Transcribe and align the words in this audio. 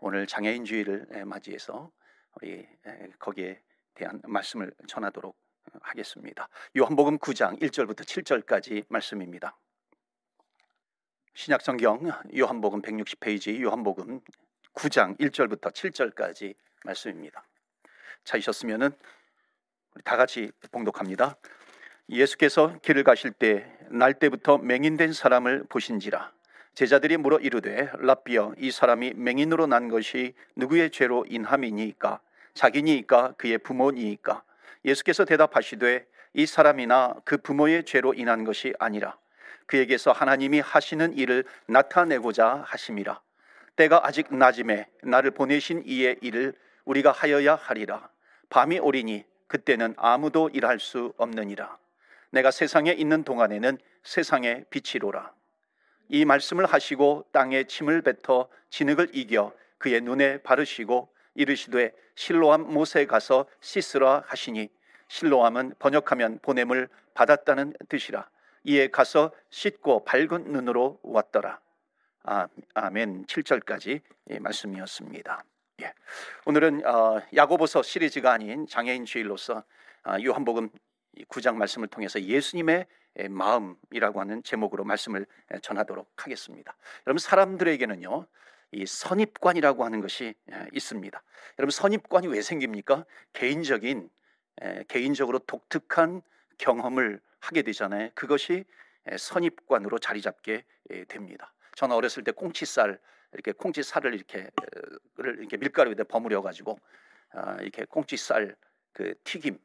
오늘 0.00 0.26
장애인 0.26 0.64
주의를 0.64 1.24
맞이해서 1.24 1.90
우리 2.34 2.66
거기에 3.18 3.60
대한 3.94 4.20
말씀을 4.24 4.72
전하도록 4.86 5.36
하겠습니다. 5.80 6.48
요한복음 6.76 7.18
9장 7.18 7.60
1절부터 7.60 8.00
7절까지 8.02 8.84
말씀입니다. 8.88 9.58
신약성경 11.34 12.10
요한복음 12.36 12.82
160페이지 12.82 13.60
요한복음 13.60 14.20
9장 14.74 15.18
1절부터 15.18 15.72
7절까지 15.72 16.54
말씀입니다. 16.84 17.46
찾으셨으면은 18.24 18.90
다 20.04 20.16
같이 20.16 20.52
봉독합니다. 20.72 21.36
예수께서 22.08 22.78
길을 22.80 23.02
가실 23.02 23.32
때 23.32 23.76
날 23.90 24.14
때부터 24.14 24.58
맹인된 24.58 25.12
사람을 25.12 25.64
보신지라 25.68 26.32
제자들이 26.76 27.16
물어 27.16 27.38
이르되 27.38 27.90
랍비여 27.94 28.56
이 28.58 28.70
사람이 28.70 29.14
맹인으로 29.16 29.66
난 29.66 29.88
것이 29.88 30.34
누구의 30.56 30.90
죄로 30.90 31.24
인함이니까? 31.26 32.20
자기니까? 32.52 33.32
그의 33.38 33.56
부모니까? 33.56 34.42
예수께서 34.84 35.24
대답하시되 35.24 36.06
이 36.34 36.44
사람이나 36.44 37.14
그 37.24 37.38
부모의 37.38 37.84
죄로 37.84 38.12
인한 38.12 38.44
것이 38.44 38.74
아니라 38.78 39.16
그에게서 39.64 40.12
하나님이 40.12 40.60
하시는 40.60 41.16
일을 41.16 41.44
나타내고자 41.64 42.64
하심이라. 42.66 43.22
때가 43.76 44.02
아직 44.06 44.34
낮음에 44.36 44.86
나를 45.02 45.30
보내신 45.30 45.82
이의 45.86 46.18
일을 46.20 46.52
우리가 46.84 47.10
하여야 47.10 47.54
하리라. 47.54 48.10
밤이 48.50 48.80
오리니 48.80 49.24
그때는 49.46 49.94
아무도 49.96 50.50
일할 50.50 50.78
수 50.78 51.14
없느니라. 51.16 51.78
내가 52.28 52.50
세상에 52.50 52.92
있는 52.92 53.24
동안에는 53.24 53.78
세상의 54.02 54.66
빛이로라. 54.68 55.32
이 56.08 56.24
말씀을 56.24 56.66
하시고 56.66 57.26
땅에 57.32 57.64
침을 57.64 58.02
뱉어 58.02 58.48
진흙을 58.70 59.10
이겨 59.12 59.52
그의 59.78 60.00
눈에 60.00 60.38
바르시고 60.38 61.08
이르시되 61.34 61.92
실로암 62.14 62.72
못에 62.72 63.06
가서 63.06 63.46
씻으라 63.60 64.24
하시니 64.26 64.68
실로암은 65.08 65.74
번역하면 65.78 66.40
보냄을 66.42 66.88
받았다는 67.14 67.74
뜻이라. 67.88 68.28
이에 68.64 68.88
가서 68.88 69.30
씻고 69.50 70.04
밝은 70.04 70.50
눈으로 70.52 70.98
왔더라. 71.02 71.60
아, 72.24 72.48
아멘. 72.74 73.26
7절까지 73.26 74.00
말씀이었습니다. 74.40 75.44
예. 75.82 75.92
오늘은 76.46 76.84
어, 76.84 77.20
야고보서 77.34 77.82
시리즈가 77.82 78.32
아닌 78.32 78.66
장애인 78.66 79.04
주일로서 79.04 79.62
어, 80.04 80.16
요한복음 80.24 80.70
9장 81.28 81.54
말씀을 81.54 81.88
통해서 81.88 82.20
예수님의 82.20 82.86
마음이라고 83.30 84.20
하는 84.20 84.42
제목으로 84.42 84.84
말씀을 84.84 85.26
전하도록 85.62 86.10
하겠습니다. 86.16 86.76
여러분 87.06 87.18
사람들에게는요. 87.18 88.26
이 88.72 88.84
선입관이라고 88.84 89.84
하는 89.84 90.00
것이 90.00 90.34
있습니다. 90.72 91.22
여러분 91.58 91.70
선입관이 91.70 92.26
왜 92.26 92.42
생깁니까? 92.42 93.04
개인적인 93.32 94.10
개인적으로 94.88 95.38
독특한 95.38 96.22
경험을 96.58 97.20
하게 97.40 97.62
되잖아요. 97.62 98.10
그것이 98.14 98.64
선입관으로 99.16 99.98
자리 99.98 100.20
잡게 100.20 100.64
됩니다. 101.08 101.52
저는 101.76 101.94
어렸을 101.94 102.24
때 102.24 102.32
꽁치살 102.32 102.98
이렇게 103.32 103.52
꽁치살을 103.52 104.14
이렇게 104.14 104.50
이렇게 105.18 105.56
밀가루에 105.56 105.94
버무려 105.94 106.42
가지고 106.42 106.78
아, 107.32 107.56
이렇게 107.60 107.84
꽁치살 107.84 108.56
그 108.92 109.14
튀김 109.24 109.58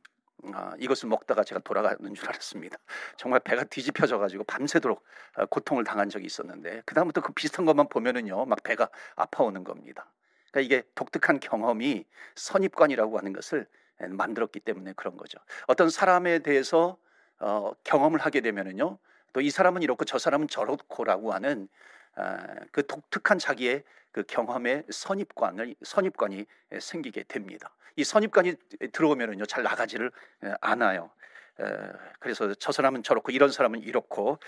아, 0.53 0.73
이것을 0.79 1.09
먹다가 1.09 1.43
제가 1.43 1.61
돌아가는 1.61 2.13
줄 2.13 2.27
알았습니다. 2.29 2.77
정말 3.17 3.39
배가 3.39 3.63
뒤집혀져 3.63 4.17
가지고 4.17 4.43
밤새도록 4.45 5.03
아, 5.35 5.45
고통을 5.45 5.83
당한 5.83 6.09
적이 6.09 6.25
있었는데 6.25 6.83
그 6.85 6.95
다음부터 6.95 7.21
그 7.21 7.33
비슷한 7.33 7.65
것만 7.65 7.89
보면은요 7.89 8.45
막 8.45 8.63
배가 8.63 8.89
아파오는 9.15 9.63
겁니다. 9.63 10.11
그러니까 10.51 10.61
이게 10.61 10.87
독특한 10.95 11.39
경험이 11.39 12.05
선입관이라고 12.35 13.17
하는 13.17 13.33
것을 13.33 13.67
만들었기 13.99 14.59
때문에 14.61 14.93
그런 14.95 15.15
거죠. 15.15 15.37
어떤 15.67 15.89
사람에 15.89 16.39
대해서 16.39 16.97
어, 17.39 17.71
경험을 17.83 18.19
하게 18.19 18.41
되면은요 18.41 18.97
또 19.33 19.41
이 19.41 19.49
사람은 19.49 19.81
이렇고 19.81 20.05
저 20.05 20.17
사람은 20.17 20.47
저렇고라고 20.47 21.33
하는 21.33 21.67
아, 21.67 21.69
그 22.71 22.85
독특한 22.85 23.39
자기의 23.39 23.83
그 24.11 24.23
경험의 24.23 24.83
선입관을 24.89 25.75
선입관이 25.81 26.45
생기게 26.79 27.23
됩니다. 27.23 27.73
이 27.95 28.03
선입관이 28.03 28.55
들어오면은요 28.91 29.45
잘 29.45 29.63
나가지를 29.63 30.11
않아요. 30.59 31.11
그래서 32.19 32.53
저 32.55 32.71
사람은 32.71 33.03
저렇고 33.03 33.31
이런 33.31 33.51
사람은 33.51 33.81
이렇고 33.81 34.39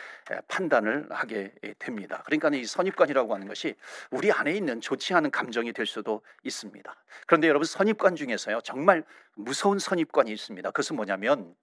판단을 0.47 1.07
하게 1.12 1.53
됩니다. 1.78 2.24
그러니까 2.25 2.50
이 2.50 2.66
선입관이라고 2.66 3.34
하는 3.34 3.47
것이 3.47 3.75
우리 4.09 4.31
안에 4.31 4.53
있는 4.53 4.81
좋지 4.81 5.13
않은 5.13 5.30
감정이 5.31 5.74
될 5.74 5.85
수도 5.85 6.22
있습니다. 6.44 6.95
그런데 7.28 7.47
여러분 7.47 7.66
선입관 7.66 8.16
중에서요 8.16 8.62
정말 8.62 9.03
무서운 9.35 9.80
선입관이 9.80 10.31
있습니다. 10.31 10.72
그것은 10.72 10.95
뭐냐면 10.95 11.56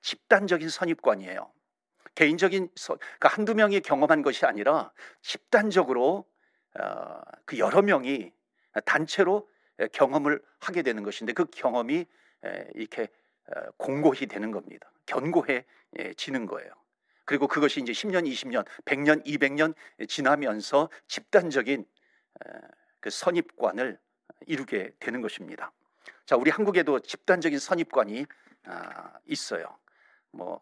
집단적인 0.00 0.68
선입관이에요. 0.68 1.50
개인적인 2.14 2.68
그러니까 2.74 3.28
한두 3.28 3.54
명이 3.54 3.80
경험한 3.80 4.22
것이 4.22 4.44
아니라 4.46 4.92
집단적으로 5.22 6.26
어, 6.78 7.20
그 7.44 7.58
여러 7.58 7.82
명이 7.82 8.32
단체로 8.84 9.48
경험을 9.92 10.42
하게 10.60 10.82
되는 10.82 11.02
것인데 11.02 11.32
그 11.32 11.44
경험이 11.46 12.06
이렇게 12.74 13.08
어, 13.48 13.70
공고히 13.76 14.26
되는 14.26 14.50
겁니다. 14.50 14.90
견고해지는 15.06 16.46
거예요. 16.46 16.70
그리고 17.24 17.46
그것이 17.46 17.80
이제 17.80 17.92
10년, 17.92 18.28
20년, 18.28 18.66
100년, 18.84 19.24
200년 19.24 19.74
지나면서 20.08 20.90
집단적인 21.06 21.86
그 23.00 23.10
선입관을 23.10 23.98
이루게 24.46 24.92
되는 24.98 25.20
것입니다. 25.20 25.72
자, 26.26 26.36
우리 26.36 26.50
한국에도 26.50 26.98
집단적인 27.00 27.58
선입관이 27.58 28.26
아, 28.64 29.12
있어요. 29.26 29.76
뭐 30.30 30.60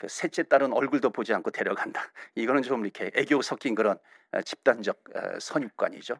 그 0.00 0.08
셋째 0.08 0.42
딸은 0.42 0.72
얼굴도 0.72 1.10
보지 1.10 1.32
않고 1.34 1.52
데려간다. 1.52 2.02
이거는 2.34 2.62
좀 2.62 2.84
이렇게 2.84 3.12
애교 3.14 3.42
섞인 3.42 3.76
그런 3.76 3.98
어, 4.32 4.42
집단적 4.42 5.04
어, 5.14 5.38
선입관이죠. 5.38 6.18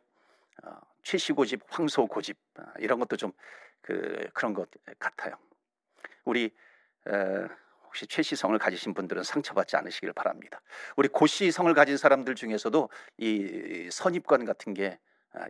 어, 0.64 0.80
최시고집, 1.02 1.62
황소 1.68 2.06
고집 2.06 2.36
이런 2.78 3.00
것도 3.00 3.16
좀 3.16 3.32
그 3.82 4.28
그런 4.34 4.54
것 4.54 4.68
같아요. 4.98 5.36
우리 6.24 6.54
혹시 7.84 8.06
최시성을 8.06 8.58
가지신 8.58 8.94
분들은 8.94 9.22
상처받지 9.22 9.76
않으시길 9.76 10.12
바랍니다. 10.12 10.60
우리 10.96 11.08
고시성을 11.08 11.72
가진 11.74 11.96
사람들 11.96 12.34
중에서도 12.34 12.88
이 13.18 13.88
선입관 13.90 14.44
같은 14.44 14.74
게 14.74 14.98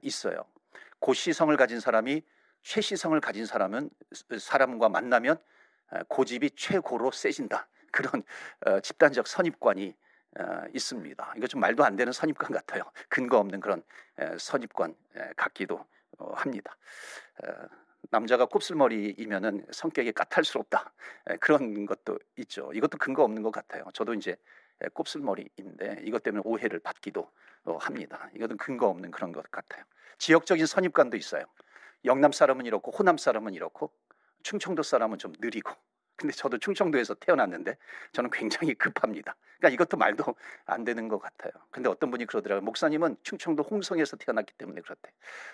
있어요. 0.02 0.44
고시성을 1.00 1.56
가진 1.56 1.80
사람이 1.80 2.22
최시성을 2.62 3.20
가진 3.20 3.46
사람은 3.46 3.90
사람과 4.38 4.88
만나면 4.88 5.38
고집이 6.08 6.52
최고로 6.52 7.10
세진다. 7.10 7.68
그런 7.90 8.22
어, 8.66 8.80
집단적 8.80 9.26
선입관이 9.26 9.94
어, 10.38 10.62
있습니다. 10.72 11.34
이거 11.36 11.46
좀 11.46 11.60
말도 11.60 11.84
안 11.84 11.96
되는 11.96 12.12
선입관 12.12 12.52
같아요. 12.52 12.82
근거 13.08 13.38
없는 13.38 13.60
그런 13.60 13.82
에, 14.18 14.38
선입관 14.38 14.94
에, 15.16 15.32
같기도 15.36 15.84
어, 16.18 16.32
합니다. 16.34 16.76
어, 17.42 17.66
남자가 18.10 18.46
곱슬머리이면은 18.46 19.66
성격이 19.72 20.12
까탈스럽다 20.12 20.92
에, 21.28 21.36
그런 21.36 21.86
것도 21.86 22.18
있죠. 22.36 22.70
이것도 22.72 22.98
근거 22.98 23.24
없는 23.24 23.42
것 23.42 23.50
같아요. 23.50 23.84
저도 23.92 24.14
이제 24.14 24.36
곱슬머리인데 24.94 26.02
이것 26.04 26.22
때문에 26.22 26.42
오해를 26.44 26.78
받기도 26.78 27.30
어, 27.64 27.76
합니다. 27.76 28.30
이것은 28.34 28.56
근거 28.56 28.86
없는 28.88 29.10
그런 29.10 29.32
것 29.32 29.48
같아요. 29.50 29.84
지역적인 30.18 30.66
선입관도 30.66 31.16
있어요. 31.16 31.44
영남 32.04 32.32
사람은 32.32 32.66
이렇고 32.66 32.92
호남 32.92 33.18
사람은 33.18 33.54
이렇고 33.54 33.92
충청도 34.42 34.82
사람은 34.82 35.18
좀 35.18 35.32
느리고 35.38 35.72
근데 36.20 36.34
저도 36.34 36.58
충청도에서 36.58 37.14
태어났는데 37.14 37.78
저는 38.12 38.28
굉장히 38.30 38.74
급합니다. 38.74 39.36
그러니까 39.58 39.74
이것도 39.74 39.96
말도 39.96 40.34
안 40.66 40.84
되는 40.84 41.08
것 41.08 41.18
같아요. 41.18 41.50
근데 41.70 41.88
어떤 41.88 42.10
분이 42.10 42.26
그러더라고요. 42.26 42.62
목사님은 42.62 43.16
충청도 43.22 43.62
홍성에서 43.62 44.18
태어났기 44.18 44.52
때문에 44.58 44.82
그렇대. 44.82 45.10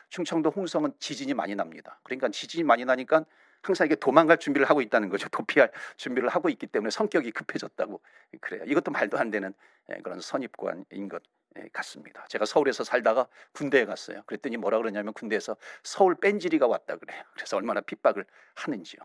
충청도 0.08 0.50
홍성은 0.50 0.94
지진이 0.98 1.34
많이 1.34 1.54
납니다. 1.54 2.00
그러니까 2.02 2.30
지진이 2.30 2.64
많이 2.64 2.84
나니까 2.84 3.24
항상 3.62 3.86
이게 3.86 3.94
도망갈 3.94 4.38
준비를 4.38 4.68
하고 4.68 4.80
있다는 4.80 5.08
거죠. 5.08 5.28
도피할 5.30 5.70
준비를 5.96 6.28
하고 6.30 6.48
있기 6.48 6.66
때문에 6.66 6.90
성격이 6.90 7.30
급해졌다고 7.30 8.00
그래요. 8.40 8.64
이것도 8.66 8.90
말도 8.90 9.18
안 9.18 9.30
되는 9.30 9.54
예, 9.92 9.98
그런 10.02 10.20
선입관인 10.20 11.08
것 11.08 11.22
예, 11.58 11.68
같습니다. 11.72 12.26
제가 12.28 12.44
서울에서 12.44 12.82
살다가 12.82 13.28
군대에 13.52 13.84
갔어요. 13.84 14.24
그랬더니 14.26 14.56
뭐라 14.56 14.78
그러냐면 14.78 15.12
군대에서 15.12 15.56
서울 15.84 16.16
뺀질이가 16.16 16.66
왔다 16.66 16.96
그래요. 16.96 17.22
그래서 17.34 17.56
얼마나 17.56 17.80
핍박을 17.80 18.24
하는지요. 18.56 19.00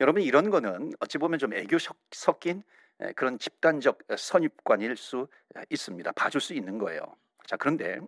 여러분 0.00 0.22
이런 0.22 0.50
거는 0.50 0.92
어찌 1.00 1.18
보면 1.18 1.38
좀 1.38 1.52
애교 1.52 1.78
섞인 2.10 2.62
그런 3.16 3.38
집단적 3.38 3.98
선입관일 4.16 4.96
수 4.96 5.28
있습니다. 5.70 6.12
봐줄 6.12 6.40
수 6.40 6.54
있는 6.54 6.78
거예요. 6.78 7.02
자 7.46 7.56
그런데 7.56 7.98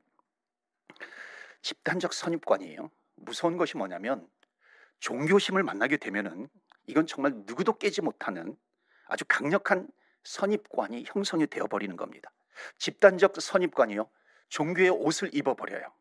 집단적 1.63 2.13
선입관이에요. 2.13 2.91
무서운 3.17 3.57
것이 3.57 3.77
뭐냐면 3.77 4.29
종교심을 5.01 5.63
만나게 5.63 5.97
되면은 5.97 6.49
이건 6.87 7.07
정말 7.07 7.33
누구도 7.47 7.79
깨지 7.79 8.03
못하는 8.03 8.57
아주 9.07 9.25
강력한 9.27 9.89
선입관이 10.25 11.05
형성이 11.07 11.47
되어 11.47 11.67
버리는 11.67 11.97
겁니다. 11.97 12.31
집단적 12.79 13.35
선입관이요. 13.41 14.09
종교의 14.49 14.91
옷을 14.91 15.35
입어 15.35 15.55
버려요. 15.55 15.93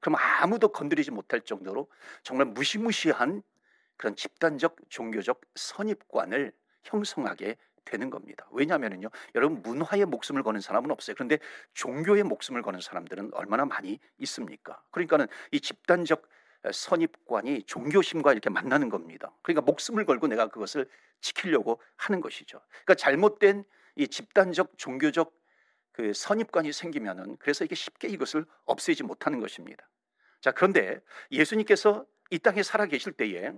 그럼 0.00 0.16
아무도 0.18 0.68
건드리지 0.68 1.10
못할 1.10 1.42
정도로 1.42 1.90
정말 2.22 2.46
무시무시한 2.46 3.42
그런 4.00 4.16
집단적 4.16 4.76
종교적 4.88 5.42
선입관을 5.56 6.52
형성하게 6.84 7.58
되는 7.84 8.08
겁니다. 8.08 8.48
왜냐하면요, 8.50 9.10
여러분 9.34 9.60
문화에 9.60 10.06
목숨을 10.06 10.42
거는 10.42 10.62
사람은 10.62 10.90
없어요. 10.90 11.14
그런데 11.14 11.38
종교에 11.74 12.22
목숨을 12.22 12.62
거는 12.62 12.80
사람들은 12.80 13.34
얼마나 13.34 13.66
많이 13.66 14.00
있습니까? 14.16 14.82
그러니까는 14.90 15.26
이 15.52 15.60
집단적 15.60 16.26
선입관이 16.72 17.64
종교심과 17.64 18.32
이렇게 18.32 18.48
만나는 18.48 18.88
겁니다. 18.88 19.36
그러니까 19.42 19.60
목숨을 19.66 20.06
걸고 20.06 20.28
내가 20.28 20.46
그것을 20.46 20.88
지키려고 21.20 21.78
하는 21.96 22.22
것이죠. 22.22 22.58
그러니까 22.70 22.94
잘못된 22.94 23.64
이 23.96 24.08
집단적 24.08 24.78
종교적 24.78 25.30
그 25.92 26.14
선입관이 26.14 26.72
생기면은 26.72 27.36
그래서 27.36 27.66
이게 27.66 27.74
쉽게 27.74 28.08
이것을 28.08 28.46
없애지 28.64 29.02
못하는 29.02 29.40
것입니다. 29.40 29.86
자, 30.40 30.52
그런데 30.52 31.02
예수님께서 31.30 32.06
이 32.30 32.38
땅에 32.38 32.62
살아 32.62 32.86
계실 32.86 33.12
때에 33.12 33.52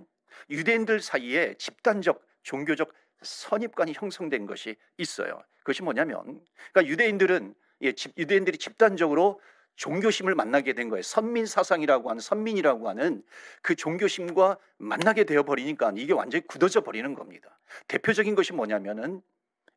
유대인들 0.49 0.99
사이에 0.99 1.55
집단적 1.55 2.25
종교적 2.43 2.93
선입관이 3.21 3.93
형성된 3.93 4.45
것이 4.45 4.75
있어요. 4.97 5.41
그것이 5.59 5.81
뭐냐면 5.81 6.41
그러니까 6.71 6.91
유대인들은 6.91 7.55
예, 7.83 7.93
유대인들이 8.17 8.57
집단적으로 8.57 9.41
종교심을 9.75 10.35
만나게 10.35 10.73
된 10.73 10.89
거예요. 10.89 11.01
선민 11.01 11.45
사상이라고 11.45 12.09
하는 12.09 12.19
선민이라고 12.19 12.89
하는 12.89 13.23
그 13.61 13.75
종교심과 13.75 14.57
만나게 14.77 15.23
되어 15.23 15.43
버리니까 15.43 15.93
이게 15.95 16.13
완전히 16.13 16.45
굳어져 16.45 16.81
버리는 16.81 17.13
겁니다. 17.15 17.59
대표적인 17.87 18.35
것이 18.35 18.53
뭐냐면은 18.53 19.21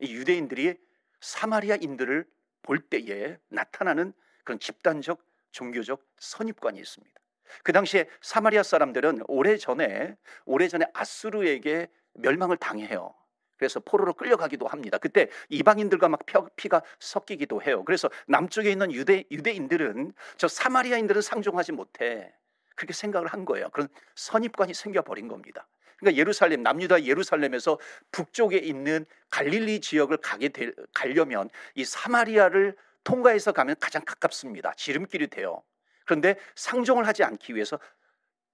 유대인들이 0.00 0.74
사마리아인들을 1.20 2.26
볼 2.62 2.80
때에 2.80 3.38
나타나는 3.48 4.12
그런 4.44 4.58
집단적 4.58 5.24
종교적 5.52 6.04
선입관이 6.18 6.78
있습니다. 6.78 7.20
그 7.62 7.72
당시에 7.72 8.08
사마리아 8.20 8.62
사람들은 8.62 9.22
오래전에 9.28 10.16
오래전에 10.44 10.86
아수르에게 10.92 11.88
멸망을 12.14 12.56
당해요. 12.56 13.14
그래서 13.56 13.80
포로로 13.80 14.14
끌려가기도 14.14 14.66
합니다. 14.66 14.98
그때 14.98 15.28
이방인들과 15.48 16.08
막 16.08 16.20
피가 16.56 16.82
섞이기도 16.98 17.62
해요. 17.62 17.84
그래서 17.84 18.10
남쪽에 18.26 18.70
있는 18.70 18.92
유대 18.92 19.24
유대인들은 19.30 20.12
저 20.36 20.48
사마리아인들은 20.48 21.22
상종하지 21.22 21.72
못해. 21.72 22.34
그렇게 22.74 22.92
생각을 22.92 23.28
한 23.28 23.44
거예요. 23.44 23.70
그런 23.70 23.88
선입관이 24.14 24.74
생겨 24.74 25.02
버린 25.02 25.28
겁니다. 25.28 25.66
그러니까 25.98 26.20
예루살렘 26.20 26.62
남유다 26.62 27.04
예루살렘에서 27.04 27.78
북쪽에 28.12 28.58
있는 28.58 29.06
갈릴리 29.30 29.80
지역을 29.80 30.18
가게 30.18 30.50
될, 30.50 30.74
가려면 30.92 31.48
이 31.74 31.84
사마리아를 31.84 32.76
통과해서 33.02 33.52
가면 33.52 33.76
가장 33.80 34.02
가깝습니다. 34.04 34.74
지름길이 34.76 35.28
돼요. 35.28 35.62
그런데 36.06 36.36
상종을 36.54 37.06
하지 37.06 37.24
않기 37.24 37.54
위해서 37.54 37.78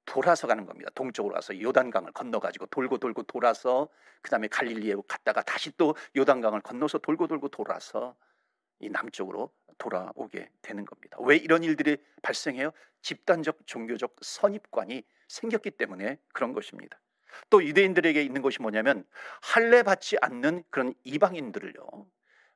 돌아서 0.05 0.47
가는 0.47 0.67
겁니다. 0.67 0.91
동쪽으로 0.95 1.35
가서 1.35 1.61
요단강을 1.61 2.13
건너 2.13 2.41
가지고 2.41 2.67
돌고 2.67 2.99
돌고 2.99 3.23
돌아서 3.25 3.89
그다음에 4.23 4.49
갈릴리에 4.49 4.95
갔다가 5.07 5.43
다시 5.43 5.71
또 5.77 5.95
요단강을 6.17 6.61
건너서 6.63 6.99
돌고 6.99 7.29
돌고 7.29 7.49
돌아서 7.49 8.17
이 8.81 8.89
남쪽으로 8.89 9.53
돌아오게 9.79 10.51
되는 10.61 10.85
겁니다. 10.85 11.17
왜 11.21 11.37
이런 11.37 11.63
일들이 11.63 11.99
발생해요? 12.23 12.73
집단적 13.01 13.67
종교적 13.67 14.17
선입관이 14.21 15.05
생겼기 15.29 15.73
때문에 15.73 16.19
그런 16.33 16.53
것입니다. 16.53 17.01
또 17.49 17.65
유대인들에게 17.65 18.23
있는 18.23 18.43
것이 18.43 18.61
뭐냐면 18.61 19.05
할례 19.41 19.83
받지 19.83 20.17
않는 20.21 20.65
그런 20.71 20.95
이방인들을요. 21.05 22.07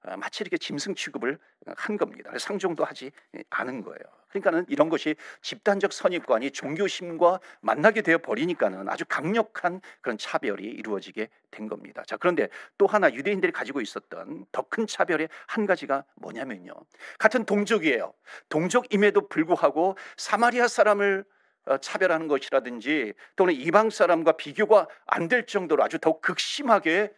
어, 0.06 0.16
마치 0.16 0.42
이렇게 0.42 0.58
짐승 0.58 0.94
취급을 0.94 1.38
한 1.76 1.96
겁니다. 1.96 2.30
상종도 2.38 2.84
하지 2.84 3.10
않은 3.50 3.82
거예요. 3.82 4.00
그러니까는 4.40 4.66
이런 4.68 4.88
것이 4.88 5.16
집단적 5.42 5.92
선입관이 5.92 6.50
종교심과 6.50 7.40
만나게 7.60 8.02
되어 8.02 8.18
버리니까는 8.18 8.88
아주 8.88 9.04
강력한 9.08 9.80
그런 10.00 10.18
차별이 10.18 10.64
이루어지게 10.64 11.28
된 11.50 11.68
겁니다. 11.68 12.02
자, 12.06 12.16
그런데 12.16 12.48
또 12.78 12.86
하나 12.86 13.12
유대인들이 13.12 13.52
가지고 13.52 13.80
있었던 13.80 14.46
더 14.52 14.66
큰 14.68 14.86
차별의 14.86 15.28
한 15.46 15.64
가지가 15.64 16.04
뭐냐면요. 16.16 16.74
같은 17.18 17.44
동족이에요. 17.44 18.12
동족임에도 18.48 19.28
불구하고 19.28 19.96
사마리아 20.16 20.66
사람을 20.68 21.24
어, 21.66 21.78
차별하는 21.78 22.28
것이라든지 22.28 23.14
또는 23.36 23.54
이방 23.54 23.90
사람과 23.90 24.32
비교가 24.32 24.86
안 25.06 25.28
될 25.28 25.46
정도로 25.46 25.82
아주 25.82 25.98
더욱 25.98 26.20
극심하게 26.20 27.12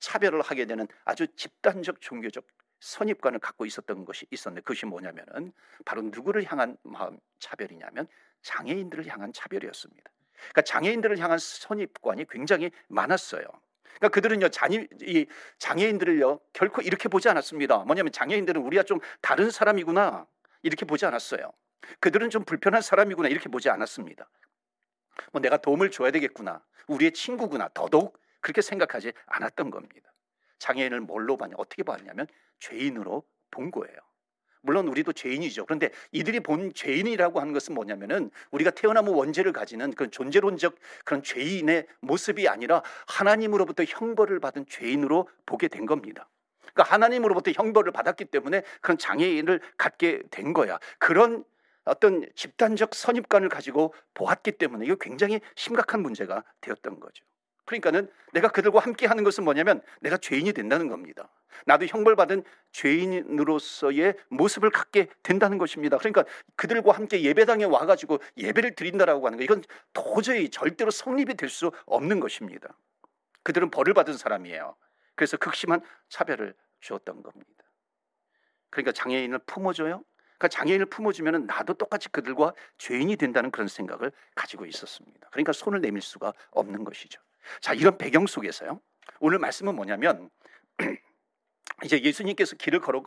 차별을 0.00 0.40
하게 0.42 0.64
되는 0.66 0.88
아주 1.04 1.26
집단적 1.36 2.00
종교적 2.00 2.44
선입관을 2.82 3.38
갖고 3.38 3.64
있었던 3.64 4.04
것이 4.04 4.26
있었는데 4.30 4.62
그것이 4.62 4.86
뭐냐면은 4.86 5.52
바로 5.84 6.02
누구를 6.02 6.44
향한 6.50 6.76
마음 6.82 7.18
차별이냐면 7.38 8.08
장애인들을 8.42 9.06
향한 9.06 9.32
차별이었습니다. 9.32 10.10
그러니까 10.34 10.62
장애인들을 10.62 11.18
향한 11.18 11.38
선입관이 11.38 12.26
굉장히 12.28 12.72
많았어요. 12.88 13.44
그러니까 13.84 14.08
그들은요 14.08 14.48
장애, 14.48 14.88
이 15.00 15.26
장애인들을요 15.58 16.40
결코 16.52 16.82
이렇게 16.82 17.08
보지 17.08 17.28
않았습니다. 17.28 17.78
뭐냐면 17.84 18.10
장애인들은 18.10 18.60
우리가 18.60 18.82
좀 18.82 18.98
다른 19.20 19.50
사람이구나 19.50 20.26
이렇게 20.62 20.84
보지 20.84 21.06
않았어요. 21.06 21.52
그들은 22.00 22.30
좀 22.30 22.44
불편한 22.44 22.82
사람이구나 22.82 23.28
이렇게 23.28 23.48
보지 23.48 23.70
않았습니다. 23.70 24.28
뭐 25.30 25.40
내가 25.40 25.56
도움을 25.56 25.92
줘야 25.92 26.10
되겠구나 26.10 26.64
우리의 26.88 27.12
친구구나 27.12 27.68
더더욱 27.72 28.18
그렇게 28.40 28.60
생각하지 28.60 29.12
않았던 29.26 29.70
겁니다. 29.70 30.12
장애인을 30.62 31.00
뭘로 31.00 31.36
봤냐? 31.36 31.54
어떻게 31.58 31.82
봤냐면 31.82 32.26
죄인으로 32.60 33.24
본 33.50 33.70
거예요. 33.72 33.96
물론 34.60 34.86
우리도 34.86 35.12
죄인이죠. 35.12 35.66
그런데 35.66 35.90
이들이 36.12 36.38
본 36.38 36.72
죄인이라고 36.72 37.40
하는 37.40 37.52
것은 37.52 37.74
뭐냐면은 37.74 38.30
우리가 38.52 38.70
태어나면 38.70 39.12
원죄를 39.12 39.52
가지는 39.52 39.92
그런 39.92 40.12
존재론적 40.12 40.76
그런 41.04 41.24
죄인의 41.24 41.88
모습이 42.00 42.46
아니라 42.46 42.82
하나님으로부터 43.08 43.82
형벌을 43.82 44.38
받은 44.38 44.66
죄인으로 44.68 45.28
보게 45.46 45.66
된 45.66 45.84
겁니다. 45.84 46.28
그러니까 46.72 46.94
하나님으로부터 46.94 47.50
형벌을 47.50 47.90
받았기 47.90 48.26
때문에 48.26 48.62
그런 48.80 48.98
장애인을 48.98 49.60
갖게 49.76 50.22
된 50.30 50.52
거야. 50.52 50.78
그런 51.00 51.44
어떤 51.84 52.24
집단적 52.36 52.94
선입관을 52.94 53.48
가지고 53.48 53.92
보았기 54.14 54.52
때문에 54.52 54.86
이거 54.86 54.94
굉장히 54.94 55.40
심각한 55.56 56.02
문제가 56.02 56.44
되었던 56.60 57.00
거죠. 57.00 57.24
그러니까는 57.72 58.10
내가 58.32 58.48
그들과 58.48 58.80
함께 58.80 59.06
하는 59.06 59.24
것은 59.24 59.44
뭐냐면 59.44 59.80
내가 60.00 60.18
죄인이 60.18 60.52
된다는 60.52 60.88
겁니다. 60.88 61.28
나도 61.64 61.86
형벌받은 61.86 62.44
죄인으로서의 62.72 64.14
모습을 64.28 64.70
갖게 64.70 65.08
된다는 65.22 65.58
것입니다. 65.58 65.96
그러니까 65.96 66.24
그들과 66.56 66.92
함께 66.92 67.22
예배당에 67.22 67.64
와가지고 67.64 68.18
예배를 68.36 68.74
드린다라고 68.74 69.26
하는 69.26 69.38
거 69.38 69.44
이건 69.44 69.62
도저히 69.92 70.50
절대로 70.50 70.90
성립이 70.90 71.34
될 71.34 71.52
수 71.52 71.70
없는 71.84 72.18
것입니다. 72.18 72.74
그들은 73.42 73.70
벌을 73.70 73.92
받은 73.92 74.14
사람이에요. 74.14 74.74
그래서 75.14 75.36
극심한 75.36 75.82
차별을 76.08 76.54
주었던 76.80 77.22
겁니다. 77.22 77.50
그러니까 78.70 78.92
장애인을 78.92 79.40
품어줘요. 79.40 80.02
그러니까 80.38 80.48
장애인을 80.48 80.86
품어주면 80.86 81.44
나도 81.44 81.74
똑같이 81.74 82.08
그들과 82.08 82.54
죄인이 82.78 83.16
된다는 83.16 83.50
그런 83.50 83.68
생각을 83.68 84.12
가지고 84.34 84.64
있었습니다. 84.64 85.28
그러니까 85.30 85.52
손을 85.52 85.82
내밀 85.82 86.00
수가 86.00 86.32
없는 86.52 86.84
것이죠. 86.84 87.20
자, 87.60 87.74
이런 87.74 87.98
배경 87.98 88.26
속에서요. 88.26 88.80
오늘 89.20 89.38
말씀은 89.38 89.74
뭐냐면 89.74 90.30
이제 91.84 92.00
예수님께서 92.00 92.56
길을 92.56 92.80
걸어, 92.80 93.02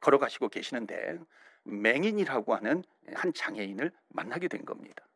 걸어 0.00 0.18
가시고 0.18 0.48
계시는데 0.48 1.18
맹인이라고 1.64 2.54
하는 2.54 2.82
한 3.14 3.32
장애인을 3.32 3.92
만나게 4.08 4.48
된 4.48 4.64
겁니다. 4.64 5.06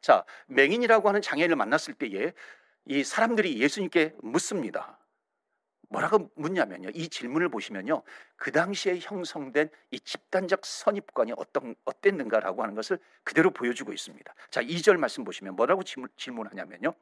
자, 0.00 0.24
맹인이라고 0.46 1.08
하는 1.08 1.22
장애인을 1.22 1.56
만났을 1.56 1.94
때에 1.94 2.32
이 2.86 3.04
사람들이 3.04 3.60
예수님께 3.60 4.14
묻습니다. 4.22 4.98
뭐라고 5.92 6.30
묻냐면요. 6.36 6.88
이 6.94 7.08
질문을 7.08 7.50
보시면요. 7.50 8.02
그 8.36 8.50
당시에 8.50 8.98
형성된 9.00 9.68
이 9.90 10.00
집단적 10.00 10.64
선입관이 10.64 11.34
어떤 11.36 11.74
어땠는가라고 11.84 12.62
하는 12.62 12.74
것을 12.74 12.98
그대로 13.24 13.50
보여주고 13.50 13.92
있습니다. 13.92 14.34
자, 14.50 14.62
2절 14.62 14.96
말씀 14.96 15.22
보시면 15.24 15.54
뭐라고 15.54 15.82
질문, 15.82 16.08
하냐면요 16.50 16.94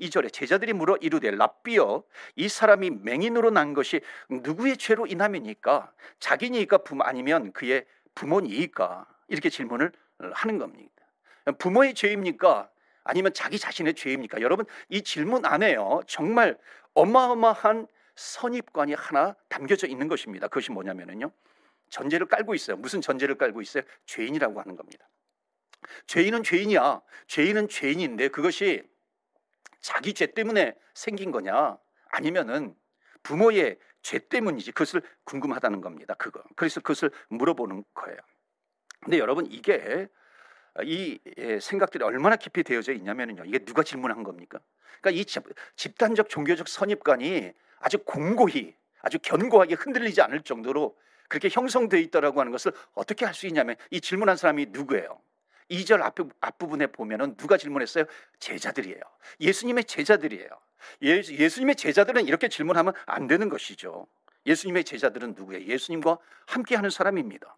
2절에 0.00 0.32
제자들이 0.32 0.72
물어 0.72 0.96
이르되 0.96 1.30
랍비여 1.30 2.02
이 2.36 2.48
사람이 2.48 2.90
맹인으로 3.02 3.50
난 3.50 3.74
것이 3.74 4.00
누구의 4.30 4.78
죄로 4.78 5.06
인함이니까 5.06 5.92
자기니까 6.18 6.78
부모 6.78 7.04
아니면 7.04 7.52
그의 7.52 7.84
부모니까 8.14 9.06
이렇게 9.28 9.50
질문을 9.50 9.92
하는 10.32 10.58
겁니다. 10.58 10.90
부모의 11.58 11.94
죄입니까? 11.94 12.70
아니면 13.04 13.32
자기 13.34 13.58
자신의 13.58 13.94
죄입니까? 13.94 14.40
여러분 14.40 14.64
이 14.88 15.02
질문 15.02 15.44
안에요. 15.44 16.00
정말 16.06 16.58
어마어마한 16.94 17.86
선입관이 18.18 18.94
하나 18.94 19.36
담겨져 19.48 19.86
있는 19.86 20.08
것입니다. 20.08 20.48
그것이 20.48 20.72
뭐냐면요. 20.72 21.30
전제를 21.90 22.26
깔고 22.26 22.54
있어요. 22.54 22.76
무슨 22.76 23.00
전제를 23.00 23.36
깔고 23.36 23.62
있어요? 23.62 23.84
죄인이라고 24.06 24.60
하는 24.60 24.76
겁니다. 24.76 25.08
죄인은 26.06 26.42
죄인이야. 26.42 27.00
죄인은 27.28 27.68
죄인인데 27.68 28.28
그것이 28.28 28.82
자기 29.80 30.12
죄 30.14 30.26
때문에 30.26 30.74
생긴 30.94 31.30
거냐? 31.30 31.78
아니면은 32.10 32.74
부모의 33.22 33.78
죄 34.02 34.18
때문이지. 34.18 34.72
그것을 34.72 35.00
궁금하다는 35.22 35.80
겁니다. 35.80 36.14
그거. 36.14 36.42
그래서 36.56 36.80
그것을 36.80 37.12
물어보는 37.28 37.84
거예요. 37.94 38.18
근데 39.00 39.18
여러분 39.18 39.46
이게 39.46 40.08
이 40.82 41.20
예, 41.36 41.60
생각들이 41.60 42.02
얼마나 42.02 42.34
깊이 42.34 42.64
되어져 42.64 42.92
있냐면요. 42.94 43.44
이게 43.46 43.60
누가 43.60 43.84
질문한 43.84 44.24
겁니까? 44.24 44.58
그러니까 45.00 45.20
이 45.20 45.24
집 45.76 45.98
단적 45.98 46.28
종교적 46.28 46.66
선입관이 46.66 47.52
아주 47.88 47.98
공고히 48.04 48.74
아주 49.00 49.18
견고하게 49.18 49.74
흔들리지 49.74 50.20
않을 50.20 50.42
정도로 50.42 50.94
그렇게 51.26 51.48
형성되어 51.50 51.98
있다라고 52.00 52.38
하는 52.40 52.52
것을 52.52 52.72
어떻게 52.92 53.24
할 53.24 53.32
수 53.32 53.46
있냐면 53.46 53.76
이 53.90 54.00
질문한 54.02 54.36
사람이 54.36 54.66
누구예요? 54.70 55.18
2절 55.70 56.02
앞부, 56.02 56.28
앞부분에 56.40 56.88
보면은 56.88 57.34
누가 57.36 57.56
질문했어요? 57.56 58.04
제자들이에요. 58.40 59.00
예수님의 59.40 59.84
제자들이에요. 59.84 60.48
예, 61.04 61.16
예수님의 61.16 61.76
제자들은 61.76 62.26
이렇게 62.26 62.48
질문하면 62.48 62.92
안 63.06 63.26
되는 63.26 63.48
것이죠. 63.48 64.06
예수님의 64.44 64.84
제자들은 64.84 65.34
누구예요? 65.34 65.64
예수님과 65.66 66.18
함께 66.46 66.76
하는 66.76 66.90
사람입니다. 66.90 67.56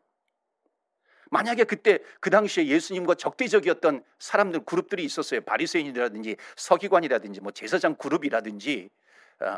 만약에 1.31 1.65
그때 1.65 1.99
그 2.21 2.31
당시에 2.31 2.67
예수님과 2.67 3.15
적대적이었던 3.15 4.05
사람들 4.21 4.65
그룹들이 4.65 5.05
있었어요. 5.05 5.41
바리새인이라든지 5.41 6.37
서기관이라든지 6.57 7.41
뭐 7.41 7.51
제사장 7.53 7.97
그룹이라든지 7.97 8.91
아, 8.91 9.10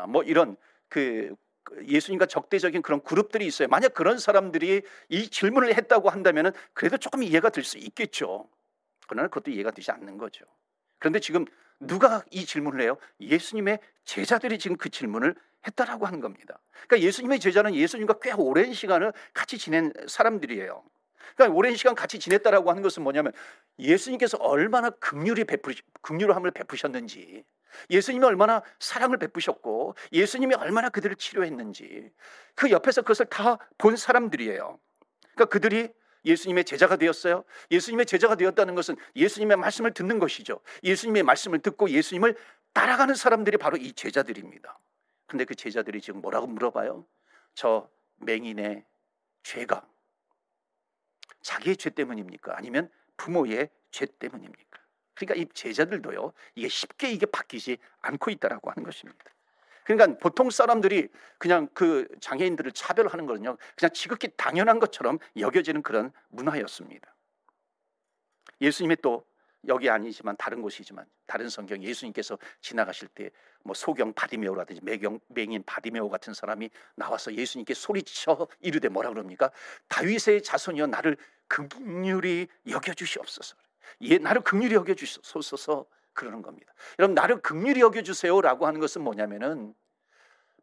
뭐 0.07 0.23
이런 0.23 0.55
그 0.89 1.35
예수님과 1.81 2.25
적대적인 2.25 2.81
그런 2.81 3.01
그룹들이 3.01 3.45
있어요. 3.45 3.67
만약 3.67 3.93
그런 3.93 4.19
사람들이 4.19 4.81
이 5.09 5.29
질문을 5.29 5.75
했다고 5.75 6.09
한다면은 6.09 6.51
그래도 6.73 6.97
조금 6.97 7.23
이해가 7.23 7.49
될 7.49 7.63
수 7.63 7.77
있겠죠. 7.77 8.49
그러나 9.07 9.27
그것도 9.29 9.51
이해가 9.51 9.71
되지 9.71 9.91
않는 9.91 10.17
거죠. 10.17 10.45
그런데 10.99 11.19
지금 11.19 11.45
누가 11.79 12.23
이 12.31 12.45
질문을 12.45 12.81
해요? 12.81 12.97
예수님의 13.19 13.79
제자들이 14.05 14.59
지금 14.59 14.77
그 14.77 14.89
질문을 14.89 15.35
했다라고 15.65 16.05
하는 16.05 16.19
겁니다. 16.19 16.59
그러니까 16.87 17.07
예수님의 17.07 17.39
제자는 17.39 17.75
예수님과 17.75 18.19
꽤 18.21 18.31
오랜 18.33 18.73
시간을 18.73 19.13
같이 19.33 19.57
지낸 19.57 19.93
사람들이에요. 20.07 20.83
그러니까 21.35 21.57
오랜 21.57 21.75
시간 21.75 21.95
같이 21.95 22.19
지냈다라고 22.19 22.69
하는 22.69 22.81
것은 22.81 23.01
뭐냐면 23.03 23.31
예수님께서 23.79 24.37
얼마나 24.37 24.89
극률이 24.89 25.45
베푸 25.45 25.71
극률함을 26.01 26.51
베푸셨는지 26.51 27.43
예수님이 27.89 28.25
얼마나 28.25 28.61
사랑을 28.79 29.17
베푸셨고 29.17 29.95
예수님이 30.11 30.55
얼마나 30.55 30.89
그들을 30.89 31.15
치료했는지 31.15 32.11
그 32.55 32.71
옆에서 32.71 33.01
그것을 33.01 33.25
다 33.27 33.57
본 33.77 33.95
사람들이에요. 33.97 34.79
그러니까 35.33 35.45
그들이 35.45 35.89
예수님의 36.25 36.63
제자가 36.63 36.95
되었어요. 36.95 37.43
예수님의 37.71 38.05
제자가 38.05 38.35
되었다는 38.35 38.75
것은 38.75 38.95
예수님의 39.15 39.57
말씀을 39.57 39.93
듣는 39.93 40.19
것이죠. 40.19 40.61
예수님의 40.83 41.23
말씀을 41.23 41.59
듣고 41.59 41.89
예수님을 41.89 42.35
따라가는 42.73 43.15
사람들이 43.15 43.57
바로 43.57 43.77
이 43.77 43.91
제자들입니다. 43.93 44.79
근데 45.27 45.45
그 45.45 45.55
제자들이 45.55 45.99
지금 46.01 46.21
뭐라고 46.21 46.47
물어봐요? 46.47 47.05
저 47.55 47.89
맹인의 48.17 48.85
죄가 49.43 49.85
자기의 51.41 51.75
죄 51.77 51.89
때문입니까? 51.89 52.55
아니면 52.57 52.89
부모의 53.17 53.69
죄 53.91 54.05
때문입니까? 54.05 54.72
그러니까 55.15 55.41
이 55.41 55.45
제자들도요, 55.53 56.33
이게 56.55 56.67
쉽게 56.67 57.11
이게 57.11 57.25
바뀌지 57.25 57.77
않고 58.01 58.31
있다라고 58.31 58.71
하는 58.71 58.83
것입니다. 58.83 59.23
그러니까 59.83 60.17
보통 60.19 60.49
사람들이 60.49 61.09
그냥 61.37 61.67
그 61.73 62.07
장애인들을 62.21 62.71
차별하는 62.71 63.25
거는요, 63.25 63.57
그냥 63.75 63.91
지극히 63.93 64.29
당연한 64.37 64.79
것처럼 64.79 65.19
여겨지는 65.37 65.83
그런 65.83 66.11
문화였습니다. 66.29 67.13
예수님이 68.61 68.97
또 69.01 69.25
여기 69.67 69.89
아니지만 69.89 70.35
다른 70.37 70.61
곳이지만 70.61 71.05
다른 71.25 71.49
성경 71.49 71.81
예수님께서 71.81 72.37
지나가실 72.61 73.07
때 73.09 73.29
뭐 73.63 73.73
소경 73.73 74.13
바디메오라든지 74.13 74.81
매경 74.83 75.19
맹인 75.29 75.63
바디메오 75.65 76.09
같은 76.09 76.33
사람이 76.33 76.69
나와서 76.95 77.33
예수님께 77.33 77.73
소리쳐 77.73 78.47
이르되 78.59 78.89
뭐라 78.89 79.09
그럽니까? 79.09 79.51
다윗의 79.87 80.43
자손이여 80.43 80.87
나를 80.87 81.17
극률이 81.47 82.47
여겨 82.67 82.93
주시옵소서. 82.93 83.55
예, 84.01 84.17
나를 84.17 84.41
극률이 84.41 84.75
여겨 84.75 84.93
주소서 84.93 85.85
그러는 86.13 86.41
겁니다. 86.41 86.73
여러분 86.99 87.15
나를 87.15 87.41
극률이 87.41 87.81
여겨 87.81 88.03
주세요라고 88.03 88.67
하는 88.67 88.79
것은 88.79 89.01
뭐냐면은 89.01 89.73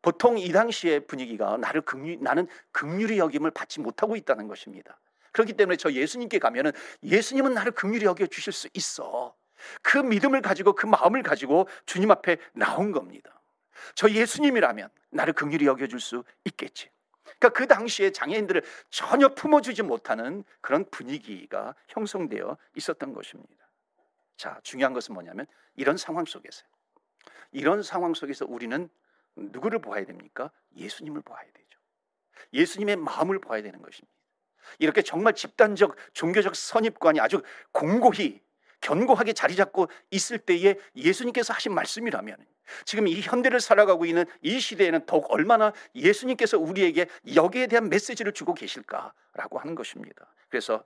보통 0.03 0.39
이 0.39 0.51
당시의 0.51 1.07
분위기가 1.07 1.57
나를 1.57 1.83
극률 1.83 2.19
나는 2.21 2.47
극률이 2.73 3.19
여김을 3.19 3.51
받지 3.51 3.81
못하고 3.81 4.17
있다는 4.17 4.49
것입니다. 4.49 4.99
그렇기 5.33 5.53
때문에 5.55 5.77
저 5.77 5.93
예수님께 5.93 6.39
가면은 6.39 6.73
예수님은 7.03 7.55
나를 7.55 7.73
긍휼히 7.73 8.05
여겨 8.05 8.27
주실 8.27 8.53
수 8.53 8.69
있어. 8.75 9.35
그 9.83 9.99
믿음을 9.99 10.41
가지고 10.41 10.75
그 10.75 10.87
마음을 10.87 11.23
가지고 11.23 11.69
주님 11.87 12.11
앞에 12.11 12.39
나온 12.53 12.93
겁니다. 12.93 13.41
저 13.95 14.09
예수님이라면 14.09 14.89
나를 15.11 15.33
긍휼히 15.33 15.67
여겨 15.67 15.87
줄수 15.87 16.25
있겠지. 16.45 16.91
그러니까 17.39 17.49
그 17.51 17.67
당시에 17.67 18.11
장애인들을 18.11 18.63
전혀 18.91 19.29
품어주지 19.29 19.83
못하는 19.83 20.45
그런 20.61 20.85
분위기가 20.91 21.75
형성되어 21.89 22.57
있었던 22.77 23.13
것입니다. 23.13 23.71
자, 24.37 24.59
중요한 24.63 24.93
것은 24.93 25.15
뭐냐면 25.15 25.47
이런 25.77 25.97
상황 25.97 26.25
속에서 26.25 26.65
이런 27.53 27.83
상황 27.83 28.15
속에서 28.15 28.47
우리는 28.47 28.89
누구를 29.37 29.81
보아야 29.81 30.05
됩니까? 30.05 30.51
예수님을 30.77 31.23
보아야 31.23 31.45
되죠. 31.45 31.79
예수님의 32.53 32.97
마음을 32.97 33.39
보아야 33.39 33.63
되는 33.63 33.81
것입니다. 33.83 34.15
이렇게 34.79 35.03
정말 35.03 35.35
집단적 35.35 35.97
종교적 36.13 36.55
선입관이 36.55 37.21
아주 37.21 37.43
공고히 37.73 38.41
견고하게 38.81 39.33
자리 39.33 39.57
잡고 39.57 39.89
있을 40.11 40.39
때에 40.39 40.77
예수님께서 40.97 41.53
하신 41.53 41.75
말씀이라면 41.75 42.37
지금 42.85 43.09
이 43.09 43.21
현대를 43.21 43.61
살아가고 43.61 44.07
있는 44.07 44.25
이 44.43 44.61
시대에는 44.61 45.07
더욱 45.07 45.31
얼마나 45.31 45.73
예수님께서 45.95 46.59
우리에게 46.59 47.07
여기에 47.35 47.67
대한 47.67 47.89
메시지를 47.89 48.33
주고 48.33 48.55
계실까라고 48.55 49.59
하는 49.59 49.75
것입니다. 49.75 50.33
그래서 50.49 50.85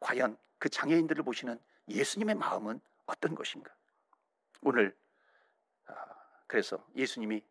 과연 0.00 0.36
그 0.58 0.68
장애인들을 0.68 1.22
보시는 1.22 1.58
예수님의 1.88 2.34
마음은 2.34 2.80
어떤 3.06 3.34
것인가? 3.34 3.72
오늘 4.62 4.96
아, 5.86 5.94
그래서 6.46 6.84
예수님이 6.96 7.42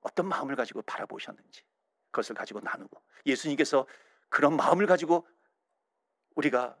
어떤 0.00 0.26
마음을 0.26 0.54
가지고 0.56 0.82
바라보셨는지 0.82 1.62
그것을 2.10 2.34
가지고 2.34 2.60
나누고 2.60 3.00
예수님께서 3.26 3.86
그런 4.28 4.56
마음을 4.56 4.86
가지고 4.86 5.26
우리가 6.34 6.76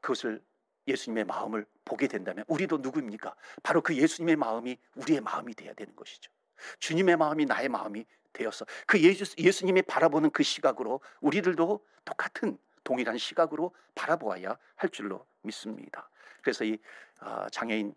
그것을 0.00 0.42
예수님의 0.86 1.24
마음을 1.24 1.66
보게 1.84 2.06
된다면 2.08 2.44
우리도 2.48 2.78
누구입니까? 2.78 3.34
바로 3.62 3.80
그 3.80 3.96
예수님의 3.96 4.36
마음이 4.36 4.78
우리의 4.94 5.20
마음이 5.20 5.54
되어야 5.54 5.74
되는 5.74 5.94
것이죠. 5.96 6.30
주님의 6.78 7.16
마음이 7.16 7.44
나의 7.46 7.68
마음이 7.68 8.06
되어서 8.32 8.66
그 8.86 9.00
예수, 9.00 9.34
예수님이 9.38 9.82
바라보는 9.82 10.30
그 10.30 10.42
시각으로 10.42 11.00
우리들도 11.20 11.84
똑같은 12.04 12.58
동일한 12.84 13.18
시각으로 13.18 13.74
바라보아야 13.94 14.56
할 14.76 14.90
줄로 14.90 15.26
믿습니다. 15.42 16.08
그래서 16.42 16.64
이 16.64 16.78
아, 17.18 17.48
장애인 17.50 17.94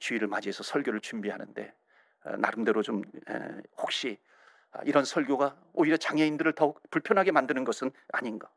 주의를 0.00 0.26
맞이해서 0.28 0.62
설교를 0.62 1.00
준비하는데 1.00 1.72
아, 2.24 2.36
나름대로 2.36 2.82
좀 2.82 3.02
혹시 3.78 4.18
아, 4.72 4.80
이런 4.84 5.04
설교가 5.04 5.56
오히려 5.74 5.96
장애인들을 5.96 6.52
더욱 6.54 6.82
불편하게 6.90 7.30
만드는 7.30 7.64
것은 7.64 7.90
아닌가? 8.12 8.48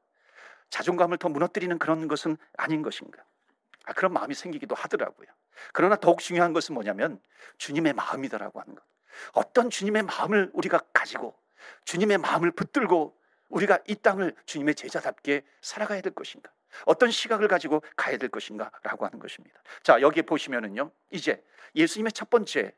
자존감을 0.70 1.18
더 1.18 1.30
무너뜨리는 1.30 1.78
그런 1.78 2.08
것은 2.08 2.38
아닌 2.58 2.82
것인가? 2.82 3.24
아, 3.86 3.94
그런 3.94 4.14
마음이 4.14 4.34
생기기도 4.34 4.76
하더라고요. 4.76 5.28
그러나 5.74 5.96
더욱 5.96 6.20
중요한 6.20 6.54
것은 6.54 6.74
뭐냐면 6.74 7.20
주님의 7.58 7.94
마음이다라고 7.94 8.60
하는 8.60 8.76
것. 8.76 8.84
어떤 9.34 9.70
주님의 9.70 10.04
마음을 10.04 10.52
우리가 10.54 10.82
가지고 10.94 11.38
주님의 11.86 12.18
마음을 12.18 12.52
붙들고 12.52 13.18
우리가 13.50 13.80
이 13.88 13.96
땅을 13.96 14.36
주님의 14.46 14.76
제자답게 14.76 15.44
살아가야 15.62 16.02
될 16.02 16.14
것인가? 16.14 16.52
어떤 16.86 17.10
시각을 17.10 17.48
가지고 17.48 17.82
가야 17.96 18.18
될 18.18 18.30
것인가라고 18.30 19.06
하는 19.06 19.20
것입니다. 19.20 19.62
자, 19.84 20.02
여기에 20.02 20.24
보시면은요. 20.24 20.92
이제 21.12 21.42
예수님의 21.76 22.12
첫 22.12 22.30
번째 22.30 22.74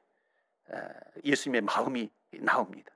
예수님의 1.24 1.62
마음이 1.62 2.12
나옵니다. 2.40 2.92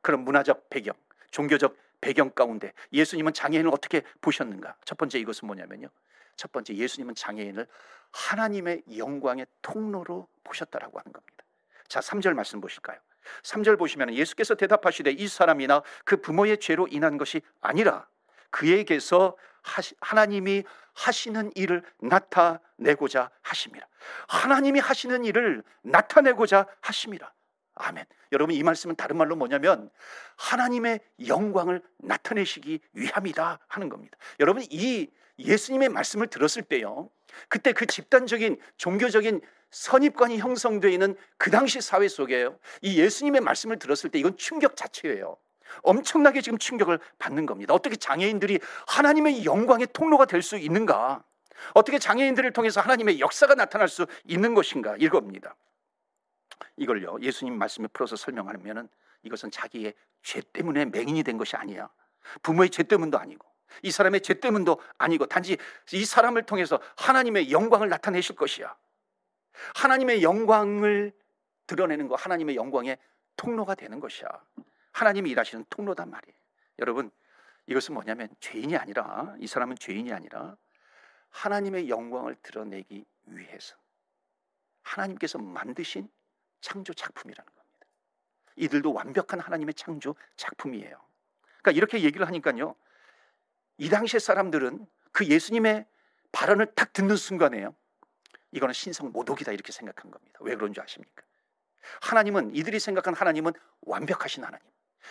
그런 0.00 0.20
문화적 0.20 0.70
배경, 0.70 0.94
종교적 1.30 1.76
배경 2.00 2.30
가운데 2.30 2.72
예수님은 2.92 3.32
장애인을 3.34 3.70
어떻게 3.70 4.02
보셨는가? 4.20 4.76
첫 4.84 4.96
번째 4.96 5.18
이것은 5.18 5.46
뭐냐면요. 5.46 5.88
첫 6.36 6.52
번째 6.52 6.74
예수님은 6.74 7.14
장애인을 7.14 7.66
하나님의 8.12 8.82
영광의 8.96 9.46
통로로 9.62 10.28
보셨다라고 10.44 10.98
하는 10.98 11.12
겁니다. 11.12 11.44
자, 11.88 12.00
3절 12.00 12.34
말씀 12.34 12.60
보실까요? 12.60 12.98
3절 13.42 13.78
보시면 13.78 14.14
예수께서 14.14 14.54
대답하시되 14.54 15.10
이 15.10 15.28
사람이나 15.28 15.82
그 16.04 16.18
부모의 16.20 16.58
죄로 16.58 16.86
인한 16.88 17.18
것이 17.18 17.42
아니라 17.60 18.06
그에게서 18.50 19.36
하시, 19.62 19.94
하나님이 20.00 20.62
하시는 20.94 21.50
일을 21.54 21.82
나타내고자 21.98 23.30
하심이라. 23.42 23.86
하나님이 24.28 24.80
하시는 24.80 25.24
일을 25.24 25.62
나타내고자 25.82 26.66
하심이라. 26.80 27.30
아멘. 27.76 28.04
여러분 28.32 28.54
이 28.54 28.62
말씀은 28.62 28.96
다른 28.96 29.16
말로 29.16 29.36
뭐냐면 29.36 29.90
하나님의 30.36 31.00
영광을 31.26 31.82
나타내시기 31.98 32.80
위함이다 32.94 33.60
하는 33.68 33.88
겁니다. 33.88 34.16
여러분 34.40 34.62
이 34.70 35.08
예수님의 35.38 35.90
말씀을 35.90 36.26
들었을 36.28 36.62
때요. 36.62 37.10
그때 37.48 37.72
그 37.72 37.86
집단적인 37.86 38.58
종교적인 38.78 39.40
선입관이 39.70 40.38
형성되어 40.38 40.90
있는 40.90 41.16
그 41.36 41.50
당시 41.50 41.80
사회 41.80 42.08
속에요. 42.08 42.58
이 42.80 42.98
예수님의 42.98 43.42
말씀을 43.42 43.78
들었을 43.78 44.10
때 44.10 44.18
이건 44.18 44.36
충격 44.36 44.76
자체예요. 44.76 45.36
엄청나게 45.82 46.40
지금 46.40 46.58
충격을 46.58 46.98
받는 47.18 47.44
겁니다. 47.44 47.74
어떻게 47.74 47.96
장애인들이 47.96 48.58
하나님의 48.86 49.44
영광의 49.44 49.88
통로가 49.92 50.24
될 50.24 50.40
수 50.42 50.56
있는가? 50.56 51.22
어떻게 51.74 51.98
장애인들을 51.98 52.52
통해서 52.52 52.80
하나님의 52.80 53.20
역사가 53.20 53.54
나타날 53.54 53.88
수 53.88 54.06
있는 54.24 54.54
것인가 54.54 54.94
이겁니다. 54.98 55.56
이걸요 56.76 57.18
예수님 57.20 57.56
말씀에 57.58 57.88
풀어서 57.88 58.16
설명하면은 58.16 58.88
이것은 59.22 59.50
자기의 59.50 59.94
죄 60.22 60.40
때문에 60.40 60.86
맹인이 60.86 61.22
된 61.22 61.38
것이 61.38 61.56
아니야. 61.56 61.88
부모의 62.42 62.70
죄 62.70 62.82
때문도 62.82 63.18
아니고 63.18 63.46
이 63.82 63.90
사람의 63.90 64.22
죄 64.22 64.34
때문도 64.34 64.80
아니고 64.98 65.26
단지 65.26 65.56
이 65.92 66.04
사람을 66.04 66.44
통해서 66.44 66.80
하나님의 66.96 67.50
영광을 67.52 67.88
나타내실 67.88 68.36
것이야. 68.36 68.76
하나님의 69.74 70.22
영광을 70.22 71.12
드러내는 71.66 72.08
거 72.08 72.14
하나님의 72.14 72.56
영광의 72.56 72.98
통로가 73.36 73.74
되는 73.74 74.00
것이야. 74.00 74.28
하나님이 74.92 75.30
일하시는 75.30 75.64
통로단 75.68 76.10
말이에요. 76.10 76.36
여러분 76.78 77.10
이것은 77.66 77.94
뭐냐면 77.94 78.28
죄인이 78.40 78.76
아니라 78.76 79.34
이 79.38 79.46
사람은 79.46 79.76
죄인이 79.76 80.12
아니라 80.12 80.56
하나님의 81.30 81.88
영광을 81.88 82.36
드러내기 82.42 83.04
위해서 83.26 83.76
하나님께서 84.82 85.38
만드신 85.38 86.08
창조 86.66 86.92
작품이라는 86.94 87.46
겁니다. 87.54 87.86
이들도 88.56 88.92
완벽한 88.92 89.38
하나님의 89.38 89.74
창조 89.74 90.16
작품이에요. 90.36 91.00
그러니까 91.62 91.70
이렇게 91.70 92.02
얘기를 92.02 92.26
하니까요. 92.26 92.74
이 93.78 93.88
당시의 93.88 94.18
사람들은 94.20 94.84
그 95.12 95.26
예수님의 95.26 95.86
발언을 96.32 96.74
딱 96.74 96.92
듣는 96.92 97.14
순간에요. 97.14 97.72
이거는 98.50 98.72
신성 98.72 99.12
모독이다 99.12 99.52
이렇게 99.52 99.70
생각한 99.70 100.10
겁니다. 100.10 100.40
왜 100.42 100.56
그런 100.56 100.72
줄 100.72 100.82
아십니까? 100.82 101.22
하나님은 102.00 102.56
이들이 102.56 102.80
생각한 102.80 103.14
하나님은 103.14 103.52
완벽하신 103.82 104.42
하나님, 104.42 104.66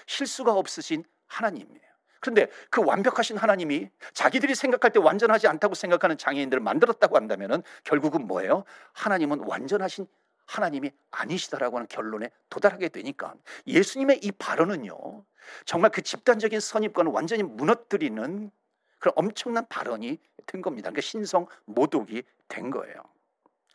실수가 0.07 0.51
없으신 0.51 1.05
하나님이에요. 1.27 1.95
그런데 2.19 2.49
그 2.69 2.83
완벽하신 2.83 3.37
하나님이 3.37 3.89
자기들이 4.13 4.55
생각할 4.55 4.91
때 4.91 4.99
완전하지 4.99 5.47
않다고 5.47 5.73
생각하는 5.73 6.17
장애인들을 6.17 6.61
만들었다고 6.61 7.15
한다면 7.15 7.63
결국은 7.85 8.27
뭐예요? 8.27 8.65
하나님은 8.93 9.41
완전하신 9.45 10.05
하나님이 10.45 10.91
아니시다라고 11.11 11.77
하는 11.77 11.87
결론에 11.87 12.29
도달하게 12.49 12.89
되니까 12.89 13.33
예수님의 13.67 14.19
이 14.23 14.31
발언은요 14.31 15.25
정말 15.65 15.91
그 15.91 16.01
집단적인 16.01 16.59
선입관을 16.59 17.11
완전히 17.11 17.43
무너뜨리는 17.43 18.51
그런 18.99 19.13
엄청난 19.15 19.67
발언이 19.67 20.19
된 20.45 20.61
겁니다. 20.61 20.89
그러니까 20.89 21.01
신성 21.01 21.47
모독이 21.65 22.23
된 22.47 22.69
거예요. 22.69 22.95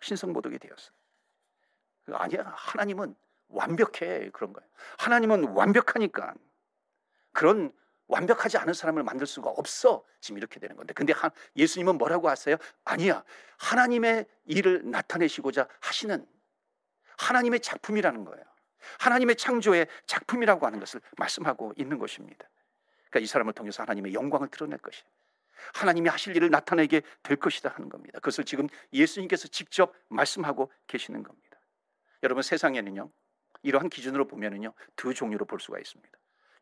신성 0.01 0.33
모독이 0.33 0.59
되었어요. 0.59 0.91
아니야 2.13 2.53
하나님은 2.57 3.15
완벽해 3.49 4.31
그런 4.33 4.53
거예요. 4.53 4.69
하나님은 4.99 5.51
완벽하니까 5.51 6.35
그런 7.33 7.73
완벽하지 8.11 8.59
않은 8.59 8.75
사람을 8.75 9.05
만들 9.05 9.27
수가 9.27 9.51
없어. 9.51 10.05
지금 10.21 10.39
이렇게 10.39 10.59
되는 10.59 10.77
건데. 10.77 10.93
근데 10.95 11.13
예수님은 11.57 11.97
뭐라고 11.97 12.29
하세요? 12.29 12.57
아니야. 12.85 13.23
하나님의 13.59 14.27
일을 14.47 14.91
나타내시고자 14.91 15.69
하시는 15.81 16.27
하나님의 17.21 17.61
작품이라는 17.61 18.25
거예요. 18.25 18.45
하나님의 18.99 19.37
창조의 19.37 19.87
작품이라고 20.07 20.67
하는 20.67 20.81
것을 20.81 21.01
말씀하고 21.19 21.75
있는 21.77 21.99
것입니다. 21.99 22.49
그러니까 23.11 23.21
이 23.21 23.27
사람을 23.27 23.53
통해서 23.53 23.83
하나님의 23.83 24.15
영광을 24.15 24.49
드러낼 24.49 24.79
것이에요. 24.79 25.05
하나님이 25.75 26.09
하실 26.09 26.35
일을 26.37 26.51
나타내게 26.51 27.03
될 27.23 27.37
것이다 27.37 27.69
하는 27.69 27.89
겁니다. 27.91 28.19
그것을 28.21 28.45
지금 28.45 28.67
예수님께서 28.93 29.49
직접 29.49 29.95
말씀하고 30.09 30.73
계시는 30.87 31.23
겁니다. 31.23 31.59
여러분 32.23 32.43
세상에는요. 32.43 33.11
이러한 33.63 33.91
기준으로 33.91 34.27
보면은요. 34.27 34.73
두 34.97 35.13
종류로 35.13 35.45
볼 35.45 35.61
수가 35.61 35.79
있습니다. 35.79 36.11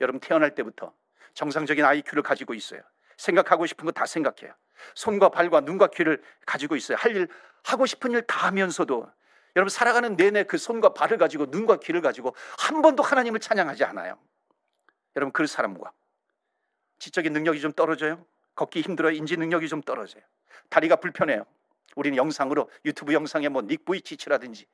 여러분 0.00 0.20
태어날 0.20 0.54
때부터 0.54 0.92
정상적인 1.34 1.84
IQ를 1.84 2.22
가지고 2.24 2.54
있어요. 2.54 2.82
생각하고 3.16 3.66
싶은 3.66 3.84
거 3.84 3.92
다 3.92 4.06
생각해요. 4.06 4.54
손과 4.94 5.28
발과 5.28 5.60
눈과 5.60 5.88
귀를 5.88 6.22
가지고 6.46 6.74
있어요. 6.76 6.96
할 6.98 7.14
일, 7.16 7.28
하고 7.64 7.86
싶은 7.86 8.12
일 8.12 8.22
다 8.22 8.46
하면서도 8.48 9.08
여러분 9.56 9.70
살아가는 9.70 10.16
내내 10.16 10.44
그 10.44 10.58
손과 10.58 10.94
발을 10.94 11.18
가지고 11.18 11.46
눈과 11.46 11.78
귀를 11.80 12.00
가지고 12.00 12.34
한 12.58 12.82
번도 12.82 13.02
하나님을 13.02 13.40
찬양하지 13.40 13.84
않아요. 13.84 14.18
여러분 15.16 15.32
그 15.32 15.46
사람과 15.46 15.92
지적인 16.98 17.32
능력이 17.32 17.60
좀 17.60 17.72
떨어져요. 17.72 18.24
걷기 18.54 18.80
힘들어요. 18.82 19.12
인지 19.12 19.36
능력이 19.36 19.68
좀 19.68 19.80
떨어져요. 19.82 20.22
다리가 20.68 20.96
불편해요. 20.96 21.44
우리는 21.96 22.16
영상으로 22.16 22.70
유튜브 22.84 23.12
영상에 23.12 23.48
뭐 23.48 23.62
닉브이치치라든지 23.62 24.66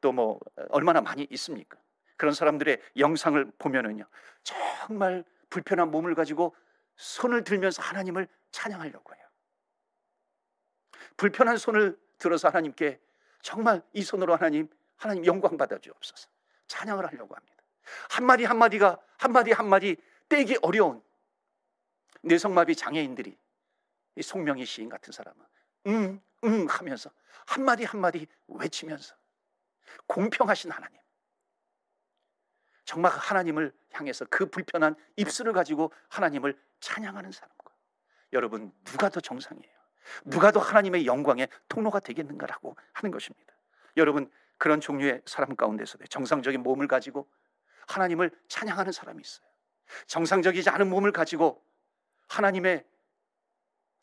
또 0.00 0.12
뭐 0.12 0.38
얼마나 0.70 1.00
많이 1.00 1.26
있습니까? 1.30 1.76
그런 2.16 2.32
사람들의 2.34 2.80
영상을 2.96 3.52
보면은요. 3.58 4.04
정말 4.42 5.24
불편한 5.50 5.90
몸을 5.90 6.14
가지고 6.14 6.54
손을 6.96 7.44
들면서 7.44 7.82
하나님을 7.82 8.28
찬양하려고 8.50 9.14
해요. 9.14 9.24
불편한 11.16 11.56
손을 11.56 11.98
들어서 12.18 12.48
하나님께 12.48 13.00
정말 13.48 13.80
이 13.94 14.02
손으로 14.02 14.36
하나님, 14.36 14.68
하나님 14.98 15.24
영광 15.24 15.56
받아 15.56 15.78
주옵소서. 15.78 16.28
찬양을 16.66 17.06
하려고 17.06 17.34
합니다. 17.34 17.56
한마디 18.10 18.44
한마디가 18.44 19.00
한마디 19.16 19.52
한마디 19.52 19.96
떼기 20.28 20.58
어려운 20.60 21.02
뇌성마비 22.20 22.76
장애인들이 22.76 23.38
이 24.16 24.22
송명희 24.22 24.66
시인 24.66 24.90
같은 24.90 25.14
사람은 25.14 25.42
응, 25.86 26.20
응 26.44 26.66
하면서 26.66 27.10
한마디 27.46 27.84
한마디 27.84 28.26
외치면서 28.48 29.16
공평하신 30.06 30.70
하나님 30.70 31.00
정말 32.84 33.12
하나님을 33.12 33.72
향해서 33.92 34.26
그 34.28 34.50
불편한 34.50 34.94
입술을 35.16 35.54
가지고 35.54 35.90
하나님을 36.10 36.54
찬양하는 36.80 37.32
사람과 37.32 37.74
여러분 38.34 38.74
누가 38.84 39.08
더 39.08 39.20
정상이에요? 39.20 39.77
누가 40.24 40.50
더 40.50 40.60
하나님의 40.60 41.06
영광의 41.06 41.48
통로가 41.68 42.00
되겠는가라고 42.00 42.76
하는 42.92 43.10
것입니다. 43.10 43.54
여러분 43.96 44.30
그런 44.58 44.80
종류의 44.80 45.22
사람 45.26 45.56
가운데서 45.56 45.98
정상적인 46.08 46.62
몸을 46.62 46.88
가지고 46.88 47.28
하나님을 47.86 48.30
찬양하는 48.48 48.92
사람이 48.92 49.20
있어요. 49.20 49.46
정상적이지 50.06 50.70
않은 50.70 50.88
몸을 50.88 51.12
가지고 51.12 51.62
하나님의 52.28 52.84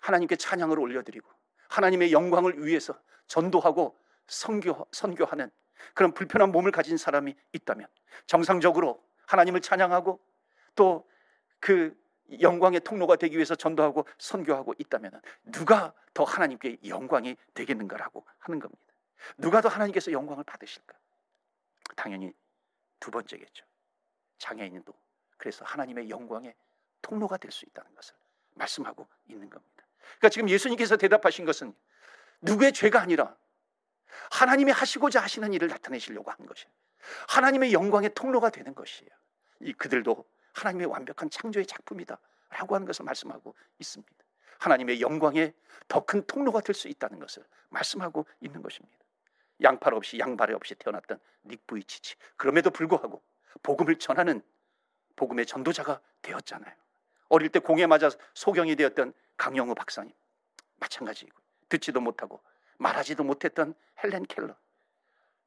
하나님께 0.02 0.36
찬양을 0.36 0.80
올려드리고 0.80 1.30
하나님의 1.70 2.12
영광을 2.12 2.65
위해서 2.65 3.00
전도하고 3.28 3.98
선교 4.28 4.88
선교하는 4.91 5.52
그런 5.94 6.13
불편한 6.13 6.52
몸을 6.52 6.72
가진 6.72 6.98
사람이 6.98 7.36
있다면 7.54 7.88
정상적으로 8.26 9.04
하나님을 9.26 9.62
찬양하고 9.62 10.20
또 10.76 11.06
그 11.65 11.98
영광의 12.42 12.80
통로가 12.82 13.16
되기 13.18 13.36
위해서 13.36 13.56
전도하고 13.56 14.06
선교하고 14.18 14.74
있다면 14.78 15.22
누가 15.46 15.94
더 16.14 16.24
하나님께 16.24 16.80
영광이 16.86 17.36
되겠는가라고 17.54 18.26
하는 18.40 18.60
겁니다. 18.60 18.82
누가 19.38 19.62
더 19.62 19.70
하나님께서 19.70 20.12
영광을 20.12 20.44
받으실까? 20.44 20.96
당연히 21.96 22.34
두 23.00 23.12
번째겠죠. 23.12 23.66
장애인도 24.38 24.94
그래서 25.38 25.64
하나님의 25.66 26.10
영광의 26.10 26.56
통로가 27.02 27.38
될 27.38 27.52
수 27.52 27.66
있다는 27.66 27.94
것을 27.96 28.16
말씀하고 28.56 29.08
있는 29.28 29.50
겁니다. 29.50 29.86
그러니까 30.00 30.30
지금 30.30 30.50
예수님께서 30.50 30.98
대답하신 30.98 31.46
것은 31.46 31.74
누구의 32.42 32.74
죄가 32.74 33.02
아니라 33.02 33.36
하나님이 34.32 34.72
하시고자 34.72 35.22
하시는 35.22 35.52
일을 35.54 35.68
나타내시려고 35.68 36.32
하는 36.32 36.46
것이에요. 36.46 36.72
하나님의 37.28 37.74
영광의 37.74 38.14
통로가 38.16 38.50
되는 38.50 38.74
것이에요. 38.74 39.12
이 39.62 39.74
그들도 39.74 40.26
하나님의 40.56 40.88
완벽한 40.88 41.30
창조의 41.30 41.65
작품이다. 41.65 42.18
라고 42.50 42.76
하는 42.76 42.88
것을 42.88 43.04
말씀하고 43.06 43.54
있습니다. 43.80 44.13
하나님의 44.60 45.02
영광의 45.02 45.54
더 45.88 46.02
큰 46.06 46.26
통로가 46.26 46.62
될 46.62 46.74
수 46.74 46.88
있다는 46.88 47.20
것을 47.20 47.44
말씀하고 47.70 48.26
있는 48.39 48.62
것입니다. 48.62 48.98
양팔 49.62 49.94
없이 49.94 50.18
양발이 50.18 50.54
없이 50.54 50.76
태어났던 50.76 51.20
닉 51.46 51.65
부이치치. 51.68 52.15
그럼에도 52.38 52.70
불구하고 52.72 53.22
복음을 53.62 53.98
전하는 54.00 54.41
복음의 55.15 55.46
전도자가 55.46 56.00
되었잖아요. 56.22 56.74
어릴 57.30 57.50
때 57.50 57.60
공에 57.60 57.86
맞아 57.86 58.10
소경이 58.34 58.76
되었던 58.76 59.13
강영우 59.38 59.76
박사님. 59.76 60.13
마찬가지이고 60.78 61.38
듣지도 61.70 62.00
못하고 62.02 62.41
말하지도 62.78 63.24
못했던 63.24 63.74
헬렌 64.04 64.26
켈러. 64.26 64.56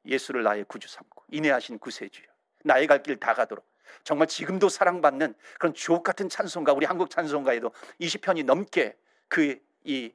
예수를 0.05 0.43
나의 0.43 0.63
구주 0.65 0.87
삼고 0.87 1.23
인내하신 1.29 1.79
구세주여. 1.79 2.27
나의 2.63 2.87
갈 2.87 3.03
길 3.03 3.19
다 3.19 3.33
가도록 3.33 3.65
정말 4.03 4.27
지금도 4.27 4.69
사랑받는 4.69 5.33
그런 5.59 5.73
주옥 5.73 6.03
같은 6.03 6.29
찬송가 6.29 6.73
우리 6.73 6.85
한국 6.85 7.09
찬송가에도 7.09 7.71
20편이 7.99 8.45
넘게 8.45 8.95
그 9.27 9.59
이 9.83 10.13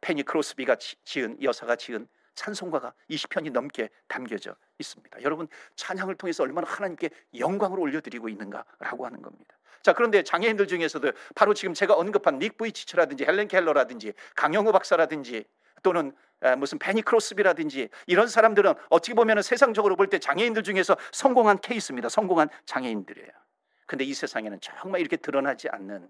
패니 0.00 0.24
크로스비가 0.24 0.76
지은 1.04 1.42
여사가 1.42 1.76
지은 1.76 2.06
찬송가가 2.34 2.92
20편이 3.10 3.50
넘게 3.52 3.90
담겨져 4.08 4.54
있습니다. 4.78 5.22
여러분 5.22 5.48
찬양을 5.76 6.14
통해서 6.16 6.42
얼마나 6.42 6.68
하나님께 6.68 7.10
영광을 7.38 7.78
올려드리고 7.78 8.28
있는가라고 8.28 9.06
하는 9.06 9.22
겁니다. 9.22 9.56
자 9.82 9.92
그런데 9.92 10.22
장애인들 10.22 10.66
중에서도 10.66 11.12
바로 11.34 11.54
지금 11.54 11.74
제가 11.74 11.94
언급한 11.94 12.38
닉 12.38 12.56
부이치치라든지 12.56 13.24
헬렌 13.24 13.48
켈러라든지 13.48 14.12
강영우 14.36 14.72
박사라든지 14.72 15.44
또는 15.82 16.12
무슨 16.58 16.78
패니 16.78 17.02
크로스비라든지 17.02 17.88
이런 18.06 18.28
사람들은 18.28 18.74
어떻게 18.88 19.14
보면 19.14 19.42
세상적으로 19.42 19.96
볼 19.96 20.08
때 20.08 20.18
장애인들 20.18 20.62
중에서 20.62 20.96
성공한 21.12 21.58
케이스입니다. 21.58 22.08
성공한 22.08 22.48
장애인들이에요. 22.64 23.30
근데 23.86 24.04
이 24.04 24.14
세상에는 24.14 24.60
정말 24.60 25.00
이렇게 25.00 25.16
드러나지 25.16 25.68
않는 25.68 26.08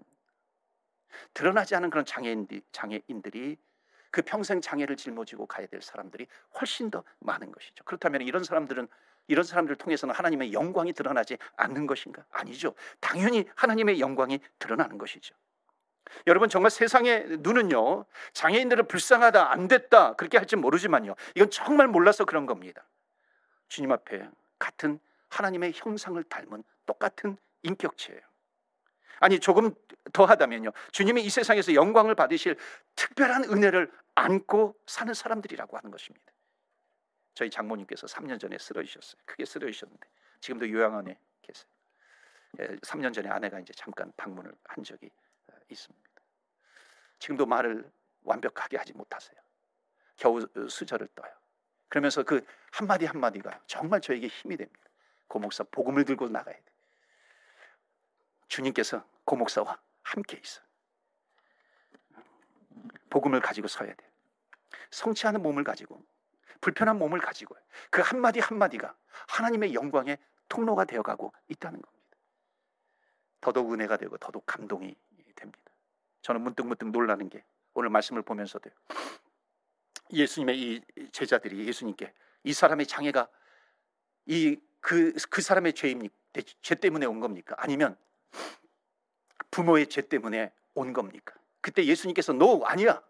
드러나지 1.33 1.75
않은 1.75 1.89
그런 1.89 2.05
장애인들, 2.05 2.61
장애인들이 2.71 3.57
그 4.09 4.21
평생 4.21 4.59
장애를 4.61 4.97
짊어지고 4.97 5.45
가야 5.45 5.67
될 5.67 5.81
사람들이 5.81 6.27
훨씬 6.59 6.89
더 6.91 7.03
많은 7.19 7.51
것이죠. 7.51 7.83
그렇다면 7.85 8.21
이런 8.21 8.43
사람들은 8.43 8.87
이런 9.27 9.43
사람들을 9.45 9.77
통해서는 9.77 10.13
하나님의 10.15 10.51
영광이 10.51 10.93
드러나지 10.93 11.37
않는 11.55 11.87
것인가? 11.87 12.25
아니죠. 12.31 12.73
당연히 12.99 13.45
하나님의 13.55 13.99
영광이 13.99 14.39
드러나는 14.59 14.97
것이죠. 14.97 15.35
여러분 16.27 16.49
정말 16.49 16.71
세상의 16.71 17.37
눈은요 17.39 18.05
장애인들은 18.33 18.87
불쌍하다 18.87 19.51
안 19.51 19.67
됐다 19.67 20.13
그렇게 20.13 20.37
할지 20.37 20.55
모르지만요 20.55 21.15
이건 21.35 21.49
정말 21.49 21.87
몰라서 21.87 22.25
그런 22.25 22.45
겁니다. 22.45 22.85
주님 23.67 23.91
앞에 23.91 24.29
같은 24.59 24.99
하나님의 25.29 25.71
형상을 25.73 26.21
닮은 26.23 26.63
똑같은 26.85 27.37
인격체예요. 27.63 28.21
아니 29.19 29.39
조금 29.39 29.73
더 30.13 30.25
하다면요. 30.25 30.71
주님이 30.91 31.23
이 31.23 31.29
세상에서 31.29 31.73
영광을 31.73 32.15
받으실 32.15 32.57
특별한 32.95 33.45
은혜를 33.45 33.91
안고 34.15 34.75
사는 34.87 35.13
사람들이라고 35.13 35.77
하는 35.77 35.91
것입니다. 35.91 36.31
저희 37.33 37.49
장모님께서 37.49 38.07
3년 38.07 38.39
전에 38.39 38.57
쓰러지셨어요. 38.57 39.21
크게 39.25 39.45
쓰러지셨는데 39.45 40.07
지금도 40.41 40.69
요양원에 40.69 41.17
계세요. 41.41 41.71
3년 42.81 43.09
예, 43.09 43.11
전에 43.11 43.29
아내가 43.29 43.59
이제 43.59 43.71
잠깐 43.73 44.11
방문을 44.17 44.51
한 44.65 44.83
적이 44.83 45.07
어, 45.07 45.20
있습니다. 45.73 46.09
지금도 47.19 47.45
말을 47.45 47.89
완벽하게 48.23 48.77
하지 48.77 48.93
못하세요. 48.93 49.39
겨우 50.17 50.47
수저를 50.69 51.07
떠요. 51.15 51.31
그러면서 51.89 52.23
그 52.23 52.45
한마디 52.71 53.05
한마디가 53.05 53.61
정말 53.67 54.01
저에게 54.01 54.27
힘이 54.27 54.57
됩니다. 54.57 54.81
고목사 55.27 55.65
복음을 55.71 56.05
들고 56.05 56.29
나가야 56.29 56.55
돼. 56.55 56.63
주님께서 58.47 59.05
고목사와 59.25 59.79
함께 60.03 60.39
있어. 60.43 60.61
복음을 63.09 63.39
가지고 63.41 63.67
서야 63.67 63.93
돼. 63.93 64.11
성취 64.89 65.25
하는 65.25 65.41
몸을 65.41 65.63
가지고 65.63 66.03
불편한 66.59 66.97
몸을 66.97 67.19
가지고 67.19 67.55
그 67.89 68.01
한마디 68.01 68.39
한마디가 68.39 68.95
하나님의 69.27 69.73
영광의 69.73 70.17
통로가 70.47 70.85
되어가고 70.85 71.33
있다는 71.49 71.81
겁니다. 71.81 72.17
더더욱 73.41 73.73
은혜가 73.73 73.97
되고 73.97 74.17
더더욱 74.17 74.45
감동이. 74.45 74.95
저는 76.21 76.41
문득 76.41 76.67
문득 76.67 76.89
놀라는 76.89 77.29
게 77.29 77.43
오늘 77.73 77.89
말씀을 77.89 78.21
보면서도 78.21 78.69
예수님의 80.13 80.59
이 80.59 80.81
제자들이 81.11 81.67
예수님께 81.67 82.13
이 82.43 82.53
사람의 82.53 82.85
장애가 82.87 83.27
이 84.25 84.57
그, 84.79 85.13
그 85.29 85.41
사람의 85.41 85.73
죄입니까? 85.73 86.13
죄 86.61 86.75
때문에 86.75 87.05
온 87.05 87.19
겁니까? 87.19 87.55
아니면 87.57 87.97
부모의 89.51 89.87
죄 89.87 90.01
때문에 90.01 90.51
온 90.73 90.93
겁니까? 90.93 91.35
그때 91.61 91.85
예수님께서 91.85 92.33
너 92.33 92.61
아니야. 92.63 93.01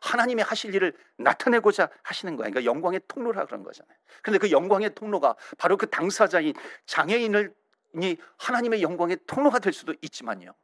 하나님의 0.00 0.44
하실 0.44 0.74
일을 0.74 0.96
나타내고자 1.16 1.90
하시는 2.02 2.36
거야. 2.36 2.48
그러니까 2.48 2.64
영광의 2.64 3.02
통로라 3.06 3.44
그런 3.44 3.62
거잖아요. 3.62 3.94
그런데 4.22 4.38
그 4.38 4.50
영광의 4.50 4.94
통로가 4.94 5.36
바로 5.58 5.76
그 5.76 5.90
당사자인 5.90 6.54
장애인을 6.86 7.54
이 7.96 8.16
하나님의 8.38 8.82
영광의 8.82 9.18
통로가 9.26 9.58
될 9.58 9.72
수도 9.72 9.94
있지만요. 10.00 10.54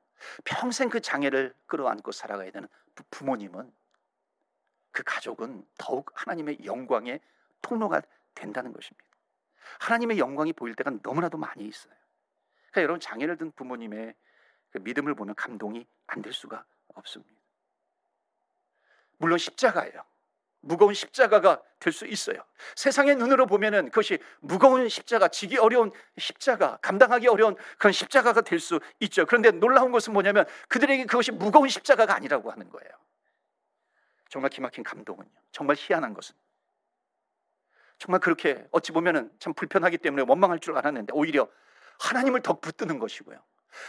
평생 0.44 0.88
그 0.88 1.00
장애를 1.00 1.54
끌어안고 1.66 2.12
살아가야 2.12 2.50
되는 2.50 2.68
부모님은 3.10 3.72
그 4.92 5.02
가족은 5.04 5.66
더욱 5.78 6.10
하나님의 6.14 6.64
영광의 6.64 7.20
통로가 7.62 8.00
된다는 8.34 8.72
것입니다. 8.72 9.06
하나님의 9.80 10.18
영광이 10.18 10.52
보일 10.54 10.74
때가 10.74 10.90
너무나도 11.02 11.36
많이 11.38 11.66
있어요. 11.66 11.94
그러니까 12.70 12.82
여러분 12.82 13.00
장애를 13.00 13.36
든 13.36 13.52
부모님의 13.52 14.14
그 14.70 14.78
믿음을 14.78 15.14
보면 15.14 15.34
감동이 15.34 15.86
안 16.06 16.22
될 16.22 16.32
수가 16.32 16.64
없습니다. 16.94 17.34
물론 19.18 19.38
십자가예요. 19.38 20.04
무거운 20.66 20.94
십자가가 20.94 21.62
될 21.78 21.92
수 21.92 22.06
있어요. 22.06 22.44
세상의 22.74 23.16
눈으로 23.16 23.46
보면은 23.46 23.86
그것이 23.86 24.18
무거운 24.40 24.88
십자가, 24.88 25.28
지기 25.28 25.56
어려운 25.56 25.92
십자가, 26.18 26.78
감당하기 26.82 27.28
어려운 27.28 27.56
그런 27.78 27.92
십자가가 27.92 28.40
될 28.40 28.58
수 28.58 28.80
있죠. 29.00 29.24
그런데 29.26 29.52
놀라운 29.52 29.92
것은 29.92 30.12
뭐냐면 30.12 30.44
그들에게 30.68 31.04
그것이 31.04 31.30
무거운 31.30 31.68
십자가가 31.68 32.14
아니라고 32.14 32.50
하는 32.50 32.68
거예요. 32.68 32.90
정말 34.28 34.50
기막힌 34.50 34.82
감동은요. 34.82 35.30
정말 35.52 35.76
희한한 35.78 36.12
것은 36.14 36.34
정말 37.98 38.20
그렇게 38.20 38.66
어찌 38.72 38.92
보면은 38.92 39.30
참 39.38 39.54
불편하기 39.54 39.98
때문에 39.98 40.24
원망할 40.26 40.58
줄 40.58 40.76
알았는데 40.76 41.12
오히려 41.14 41.48
하나님을 42.00 42.42
더 42.42 42.58
붙드는 42.60 42.98
것이고요. 42.98 43.38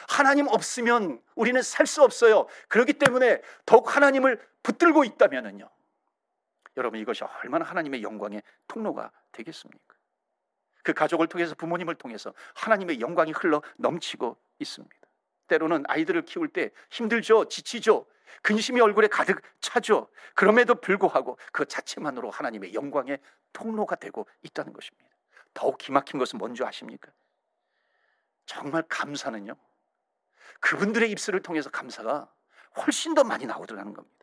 하나님 0.07 0.47
없으면 0.47 1.21
우리는 1.35 1.61
살 1.61 1.87
수 1.87 2.03
없어요. 2.03 2.47
그렇기 2.67 2.93
때문에 2.93 3.41
더욱 3.65 3.95
하나님을 3.95 4.39
붙들고 4.63 5.03
있다면은요. 5.05 5.69
여러분 6.77 6.99
이것이 6.99 7.23
얼마나 7.43 7.65
하나님의 7.65 8.03
영광의 8.03 8.41
통로가 8.67 9.11
되겠습니까? 9.31 9.95
그 10.83 10.93
가족을 10.93 11.27
통해서 11.27 11.55
부모님을 11.55 11.95
통해서 11.95 12.33
하나님의 12.55 13.01
영광이 13.01 13.33
흘러 13.33 13.61
넘치고 13.77 14.37
있습니다. 14.59 14.95
때로는 15.47 15.83
아이들을 15.87 16.23
키울 16.23 16.47
때 16.47 16.71
힘들죠, 16.91 17.45
지치죠, 17.45 18.05
근심이 18.41 18.79
얼굴에 18.79 19.07
가득 19.07 19.41
차죠. 19.59 20.09
그럼에도 20.35 20.75
불구하고 20.75 21.37
그 21.51 21.65
자체만으로 21.65 22.29
하나님의 22.29 22.73
영광의 22.73 23.19
통로가 23.53 23.95
되고 23.95 24.27
있다는 24.43 24.71
것입니다. 24.73 25.09
더욱 25.53 25.77
기막힌 25.77 26.19
것은 26.19 26.37
뭔지 26.37 26.63
아십니까? 26.63 27.11
정말 28.45 28.83
감사는요. 28.87 29.55
그분들의 30.59 31.09
입술을 31.11 31.41
통해서 31.41 31.69
감사가 31.69 32.31
훨씬 32.77 33.15
더 33.15 33.23
많이 33.23 33.45
나오더라는 33.45 33.93
겁니다. 33.93 34.16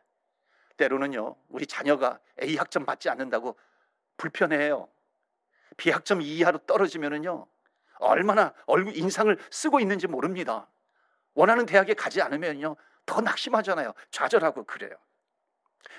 때로는요, 0.77 1.37
우리 1.49 1.67
자녀가 1.67 2.19
A 2.43 2.57
학점 2.57 2.85
받지 2.85 3.09
않는다고 3.09 3.57
불편해해요. 4.17 4.89
B 5.77 5.91
학점 5.91 6.23
이하로 6.23 6.59
떨어지면은요, 6.59 7.47
얼마나 7.99 8.53
얼굴 8.67 8.97
인상을 8.97 9.37
쓰고 9.51 9.81
있는지 9.81 10.07
모릅니다. 10.07 10.69
원하는 11.35 11.67
대학에 11.67 11.95
가지 11.95 12.23
않으면요, 12.23 12.77
더 13.07 13.21
낙심하잖아요. 13.21 13.93
좌절하고 14.11 14.65
그래요. 14.65 14.97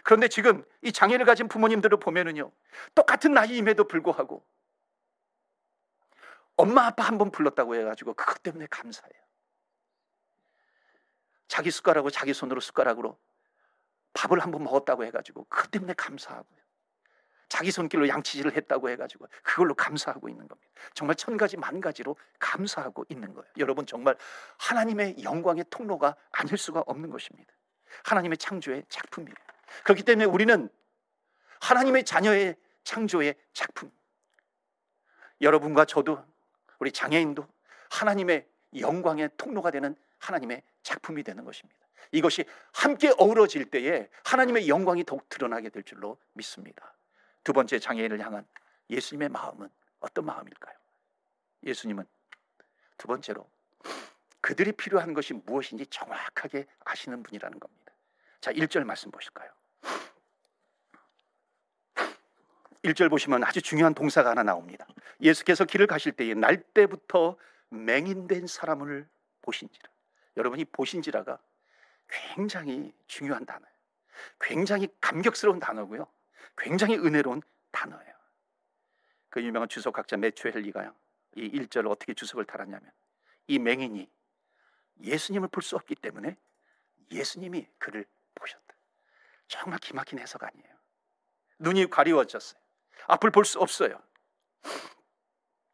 그런데 0.04 0.28
지금 0.28 0.64
이 0.82 0.92
장애를 0.92 1.26
가진 1.26 1.48
부모님들을 1.48 2.00
보면은요, 2.00 2.52
똑같은 2.96 3.34
나이임에도 3.34 3.86
불구하고 3.88 4.46
엄마 6.58 6.86
아빠 6.86 7.04
한 7.04 7.18
번 7.18 7.32
불렀다고 7.32 7.76
해가지고 7.76 8.14
그것 8.14 8.42
때문에 8.42 8.68
감사해요. 8.70 9.14
자기 11.48 11.70
숟가락으로 11.70 12.10
자기 12.12 12.34
손으로 12.34 12.62
숟가락으로 12.62 13.20
밥을 14.16 14.40
한 14.40 14.52
번 14.52 14.64
먹었다고 14.64 15.06
해가지고 15.06 15.44
그것 15.46 15.70
때문에 15.70 15.94
감사하고요. 15.94 16.60
자기 17.48 17.70
손길로 17.70 18.08
양치질을 18.08 18.56
했다고 18.56 18.90
해가지고 18.90 19.28
그걸로 19.44 19.76
감사하고 19.76 20.30
있는 20.30 20.48
겁니다. 20.48 20.72
정말 20.96 21.16
천 21.16 21.38
가지 21.38 21.58
만 21.58 21.80
가지로 21.80 22.16
감사하고 22.40 23.06
있는 23.10 23.34
거예요. 23.34 23.48
여러분 23.58 23.86
정말 23.86 24.18
하나님의 24.58 25.22
영광의 25.24 25.66
통로가 25.70 26.16
아닐 26.32 26.58
수가 26.58 26.84
없는 26.88 27.12
것입니다. 27.12 27.54
하나님의 28.04 28.38
창조의 28.38 28.86
작품이에요. 28.90 29.36
그렇기 29.84 30.04
때문에 30.04 30.26
우리는 30.26 30.70
하나님의 31.62 32.04
자녀의 32.06 32.56
창조의 32.84 33.36
작품. 33.54 33.92
여러분과 35.42 35.86
저도 35.86 36.24
우리 36.80 36.92
장애인도 36.92 37.48
하나님의 37.92 38.48
영광의 38.80 39.30
통로가 39.38 39.72
되는 39.72 39.96
하나님의 40.20 40.64
작품이 40.84 41.24
되는 41.24 41.44
것입니다. 41.44 41.85
이것이 42.12 42.46
함께 42.74 43.12
어우러질 43.18 43.70
때에 43.70 44.10
하나님의 44.24 44.68
영광이 44.68 45.04
더욱 45.06 45.28
드러나게 45.30 45.70
될 45.70 45.84
줄로 45.84 46.18
믿습니다. 46.34 46.94
두 47.44 47.54
번째 47.54 47.80
장애인을 47.80 48.20
향한 48.20 48.46
예수님의 48.90 49.30
마음은 49.30 49.70
어떤 50.00 50.26
마음일까요? 50.26 50.76
예수님은 51.64 52.06
두 52.98 53.08
번째로 53.08 53.50
그들이 54.42 54.72
필요한 54.74 55.14
것이 55.14 55.34
무엇인지 55.34 55.88
정확하게 55.88 56.68
아시는 56.86 57.24
분이라는 57.24 57.60
겁니다. 57.60 57.94
자, 58.42 58.52
1절 58.52 58.84
말씀 58.84 59.10
보실까요? 59.10 59.50
1절 62.84 63.10
보시면 63.10 63.44
아주 63.44 63.62
중요한 63.62 63.96
동사가 63.96 64.30
하나 64.30 64.44
나옵니다. 64.44 64.86
예수께서 65.20 65.66
길을 65.66 65.88
가실 65.88 66.12
때에 66.12 66.36
날 66.36 66.62
때부터 66.62 67.36
맹인된 67.70 68.46
사람을 68.46 69.08
보신지라. 69.42 69.90
여러분이 70.38 70.66
보신지라가 70.66 71.40
굉장히 72.08 72.94
중요한 73.08 73.46
단어예요. 73.46 73.76
굉장히 74.40 74.88
감격스러운 75.02 75.60
단어고요. 75.60 76.08
굉장히 76.58 76.96
은혜로운 76.98 77.42
단어예요. 77.72 78.14
그 79.30 79.44
유명한 79.44 79.68
주석학자 79.68 80.18
매튜 80.18 80.48
헬리가요. 80.50 80.96
이 81.36 81.50
1절을 81.52 81.90
어떻게 81.92 82.14
주석을 82.14 82.46
달았냐면 82.46 82.90
이 83.48 83.60
맹인이 83.60 84.10
예수님을 85.02 85.50
볼 85.50 85.62
수 85.62 85.76
없기 85.76 85.96
때문에 85.96 86.38
예수님이 87.12 87.68
그를 87.78 88.06
보셨다. 88.36 88.74
정말 89.48 89.80
기막힌 89.80 90.20
해석 90.20 90.44
아니에요. 90.44 90.76
눈이 91.60 91.90
가리워졌어요. 91.90 92.60
앞을 93.08 93.32
볼 93.32 93.44
수 93.46 93.60
없어요. 93.60 94.02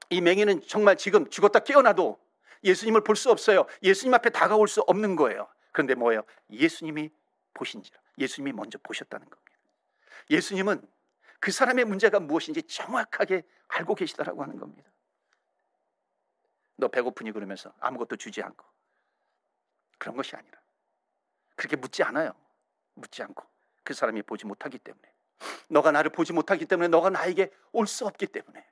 이 0.10 0.20
맹인은 0.22 0.68
정말 0.68 0.98
지금 0.98 1.30
죽었다 1.30 1.60
깨어나도 1.60 2.20
예수님을 2.64 3.04
볼 3.04 3.16
수 3.16 3.32
없어요. 3.32 3.66
예수님 3.84 4.14
앞에 4.16 4.30
다가올 4.32 4.68
수 4.68 4.82
없는 4.82 5.16
거예요. 5.16 5.48
그런데 5.72 5.96
뭐예요? 5.96 6.24
예수님이 6.50 7.12
보신지라. 7.54 8.00
예수님이 8.18 8.54
먼저 8.54 8.78
보셨다는 8.80 9.30
겁니다. 9.30 9.52
예수님은 10.30 10.88
그 11.40 11.52
사람의 11.52 11.86
문제가 11.86 12.20
무엇인지 12.20 12.64
정확하게 12.64 13.44
알고 13.68 13.96
계시다라고 13.96 14.44
하는 14.44 14.58
겁니다. 14.58 14.90
너 16.76 16.88
배고프니 16.88 17.32
그러면서 17.32 17.74
아무것도 17.80 18.16
주지 18.18 18.42
않고 18.42 18.66
그런 19.98 20.16
것이 20.16 20.36
아니라 20.36 20.60
그렇게 21.56 21.76
묻지 21.76 22.04
않아요. 22.04 22.34
묻지 22.96 23.22
않고 23.24 23.46
그 23.84 23.94
사람이 23.94 24.22
보지 24.24 24.46
못하기 24.46 24.80
때문에 24.80 25.12
너가 25.70 25.92
나를 25.92 26.12
보지 26.12 26.34
못하기 26.34 26.66
때문에 26.66 26.88
너가 26.88 27.10
나에게 27.10 27.52
올 27.72 27.88
수 27.88 28.06
없기 28.06 28.28
때문에 28.28 28.68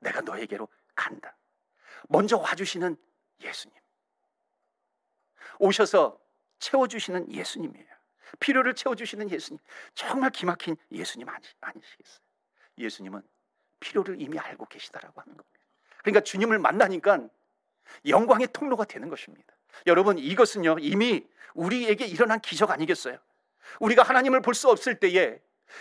내가 0.00 0.20
너에게로 0.20 0.68
간다. 0.94 1.36
먼저 2.08 2.36
와주시는 2.38 2.96
예수님. 3.40 3.76
오셔서 5.58 6.20
채워주시는 6.58 7.32
예수님이에요. 7.32 7.86
필요를 8.40 8.74
채워주시는 8.74 9.30
예수님. 9.30 9.58
정말 9.94 10.30
기막힌 10.30 10.76
예수님 10.92 11.28
아니, 11.28 11.44
아니시겠어요? 11.60 12.20
예수님은 12.78 13.22
필요를 13.80 14.20
이미 14.20 14.38
알고 14.38 14.66
계시다라고 14.66 15.20
하는 15.20 15.36
겁니다. 15.36 15.58
그러니까 16.02 16.20
주님을 16.20 16.58
만나니까 16.58 17.28
영광의 18.06 18.48
통로가 18.52 18.84
되는 18.84 19.08
것입니다. 19.08 19.54
여러분 19.86 20.18
이것은요 20.18 20.76
이미 20.80 21.26
우리에게 21.54 22.06
일어난 22.06 22.40
기적 22.40 22.70
아니겠어요? 22.70 23.18
우리가 23.80 24.02
하나님을 24.02 24.40
볼 24.42 24.54
수 24.54 24.68
없을 24.68 24.98
때에 24.98 25.40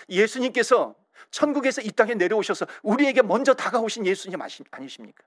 예수님께서 0.09 0.95
천국에서 1.31 1.81
이 1.81 1.91
땅에 1.91 2.13
내려오셔서 2.15 2.65
우리에게 2.83 3.21
먼저 3.21 3.53
다가오신 3.53 4.05
예수님 4.05 4.39
아니십니까? 4.71 5.23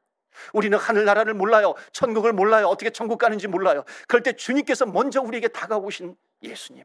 우리는 0.52 0.76
하늘나라를 0.78 1.34
몰라요. 1.34 1.74
천국을 1.92 2.32
몰라요. 2.32 2.66
어떻게 2.66 2.90
천국 2.90 3.18
가는지 3.18 3.48
몰라요. 3.48 3.84
그럴 4.08 4.22
때 4.22 4.32
주님께서 4.32 4.86
먼저 4.86 5.20
우리에게 5.20 5.48
다가오신 5.48 6.16
예수님. 6.42 6.84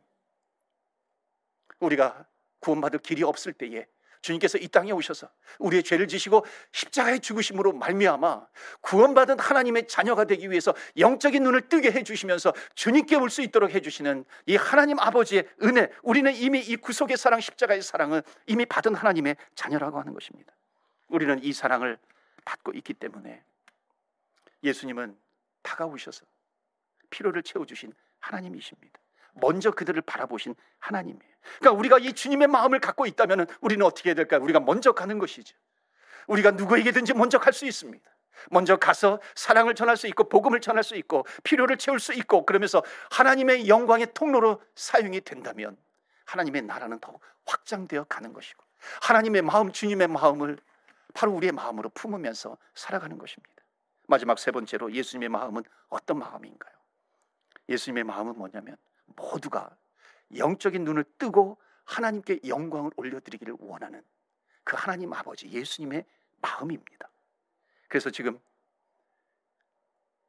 우리가 1.79 2.25
구원받을 2.59 2.99
길이 2.99 3.23
없을 3.23 3.53
때에 3.53 3.85
주님께서 4.21 4.57
이 4.57 4.67
땅에 4.67 4.91
오셔서 4.91 5.29
우리의 5.59 5.83
죄를 5.83 6.07
지시고 6.07 6.45
십자가의 6.71 7.19
죽으심으로 7.19 7.73
말미암아 7.73 8.47
구원받은 8.81 9.39
하나님의 9.39 9.87
자녀가 9.87 10.25
되기 10.25 10.49
위해서 10.49 10.73
영적인 10.97 11.43
눈을 11.43 11.69
뜨게 11.69 11.91
해 11.91 12.01
주시면서 12.03 12.51
주님께 12.73 13.17
올 13.17 13.29
수 13.29 13.43
있도록 13.43 13.71
해 13.71 13.81
주시는 13.81 14.25
이 14.47 14.55
하나님 14.55 14.97
아버지의 14.99 15.47
은혜 15.61 15.89
우리는 16.01 16.33
이미 16.33 16.59
이 16.59 16.75
구속의 16.75 17.17
사랑 17.17 17.39
십자가의 17.39 17.83
사랑을 17.83 18.23
이미 18.47 18.65
받은 18.65 18.95
하나님의 18.95 19.35
자녀라고 19.53 19.99
하는 19.99 20.13
것입니다. 20.13 20.51
우리는 21.07 21.43
이 21.43 21.53
사랑을 21.53 21.99
받고 22.45 22.73
있기 22.73 22.93
때문에 22.93 23.43
예수님은 24.63 25.17
다가오셔서 25.63 26.25
피로를 27.09 27.43
채워 27.43 27.65
주신 27.65 27.93
하나님이십니다. 28.19 28.99
먼저 29.33 29.71
그들을 29.71 30.01
바라보신 30.01 30.55
하나님이에요. 30.79 31.35
그러니까 31.59 31.71
우리가 31.71 31.99
이 31.99 32.13
주님의 32.13 32.47
마음을 32.47 32.79
갖고 32.79 33.05
있다면 33.05 33.47
우리는 33.61 33.85
어떻게 33.85 34.09
해야 34.09 34.15
될까요? 34.15 34.41
우리가 34.41 34.59
먼저 34.59 34.93
가는 34.93 35.19
것이죠. 35.19 35.55
우리가 36.27 36.51
누구에게든지 36.51 37.13
먼저 37.13 37.37
갈 37.37 37.53
수 37.53 37.65
있습니다. 37.65 38.09
먼저 38.49 38.75
가서 38.77 39.21
사랑을 39.35 39.75
전할 39.75 39.97
수 39.97 40.07
있고 40.07 40.27
복음을 40.27 40.59
전할 40.59 40.83
수 40.83 40.95
있고 40.95 41.25
필요를 41.43 41.77
채울 41.77 41.99
수 41.99 42.13
있고 42.13 42.45
그러면서 42.45 42.83
하나님의 43.11 43.67
영광의 43.67 44.13
통로로 44.13 44.61
사용이 44.75 45.21
된다면 45.21 45.77
하나님의 46.25 46.63
나라는 46.63 46.99
더욱 46.99 47.21
확장되어 47.45 48.05
가는 48.05 48.33
것이고 48.33 48.63
하나님의 49.01 49.41
마음 49.41 49.71
주님의 49.71 50.07
마음을 50.07 50.57
바로 51.15 51.31
우리의 51.31 51.53
마음으로 51.53 51.89
품으면서 51.89 52.57
살아가는 52.75 53.17
것입니다. 53.17 53.63
마지막 54.07 54.37
세 54.37 54.51
번째로 54.51 54.91
예수님의 54.91 55.29
마음은 55.29 55.63
어떤 55.87 56.19
마음인가요? 56.19 56.75
예수님의 57.69 58.03
마음은 58.03 58.37
뭐냐면 58.37 58.75
모두가 59.05 59.75
영적인 60.37 60.83
눈을 60.83 61.05
뜨고 61.17 61.57
하나님께 61.85 62.41
영광을 62.45 62.91
올려드리기를 62.97 63.55
원하는 63.59 64.03
그 64.63 64.75
하나님 64.77 65.13
아버지 65.13 65.49
예수님의 65.49 66.05
마음입니다. 66.41 67.09
그래서 67.87 68.09
지금 68.09 68.37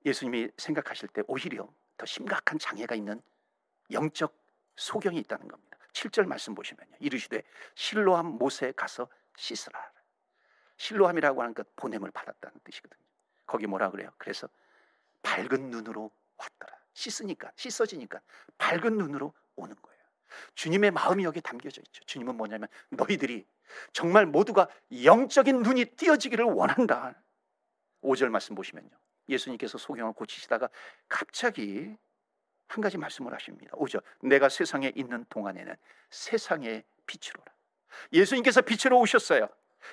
예수님이 0.04 0.50
생각하실 0.56 1.08
때 1.08 1.22
오히려 1.26 1.68
더 1.96 2.06
심각한 2.06 2.58
장애가 2.60 2.94
있는 2.94 3.20
영적 3.90 4.38
소경이 4.76 5.18
있다는 5.18 5.48
겁니다. 5.48 5.78
7절 5.94 6.26
말씀 6.26 6.54
보시면요. 6.54 6.96
이르시되 7.00 7.42
실로함 7.74 8.38
못에 8.38 8.72
가서 8.76 9.08
씻으라. 9.36 9.95
실로함이라고 10.76 11.40
하는 11.42 11.54
것 11.54 11.74
보냄을 11.76 12.10
받았다는 12.10 12.58
뜻이거든요. 12.64 13.00
거기 13.46 13.66
뭐라 13.66 13.90
그래요? 13.90 14.10
그래서 14.18 14.48
밝은 15.22 15.70
눈으로 15.70 16.10
왔더라. 16.36 16.76
씻으니까 16.94 17.50
씻어지니까 17.56 18.20
밝은 18.58 18.96
눈으로 18.96 19.32
오는 19.56 19.74
거예요. 19.74 19.96
주님의 20.54 20.90
마음이 20.90 21.24
여기에 21.24 21.40
담겨져 21.42 21.80
있죠. 21.82 22.04
주님은 22.04 22.36
뭐냐면 22.36 22.68
너희들이 22.90 23.46
정말 23.92 24.26
모두가 24.26 24.68
영적인 25.04 25.62
눈이 25.62 25.84
띄어지기를 25.96 26.44
원한다. 26.44 27.14
5절 28.02 28.28
말씀 28.28 28.54
보시면요. 28.54 28.90
예수님께서 29.28 29.78
소경을 29.78 30.12
고치시다가 30.12 30.68
갑자기 31.08 31.96
한 32.68 32.80
가지 32.82 32.98
말씀을 32.98 33.32
하십니다. 33.34 33.76
5절. 33.76 34.02
내가 34.22 34.48
세상에 34.48 34.92
있는 34.94 35.24
동안에는 35.28 35.74
세상의 36.10 36.84
빛으로라. 37.06 37.52
예수님께서 38.12 38.60
빛으로 38.62 38.98
오셨어요. 39.00 39.48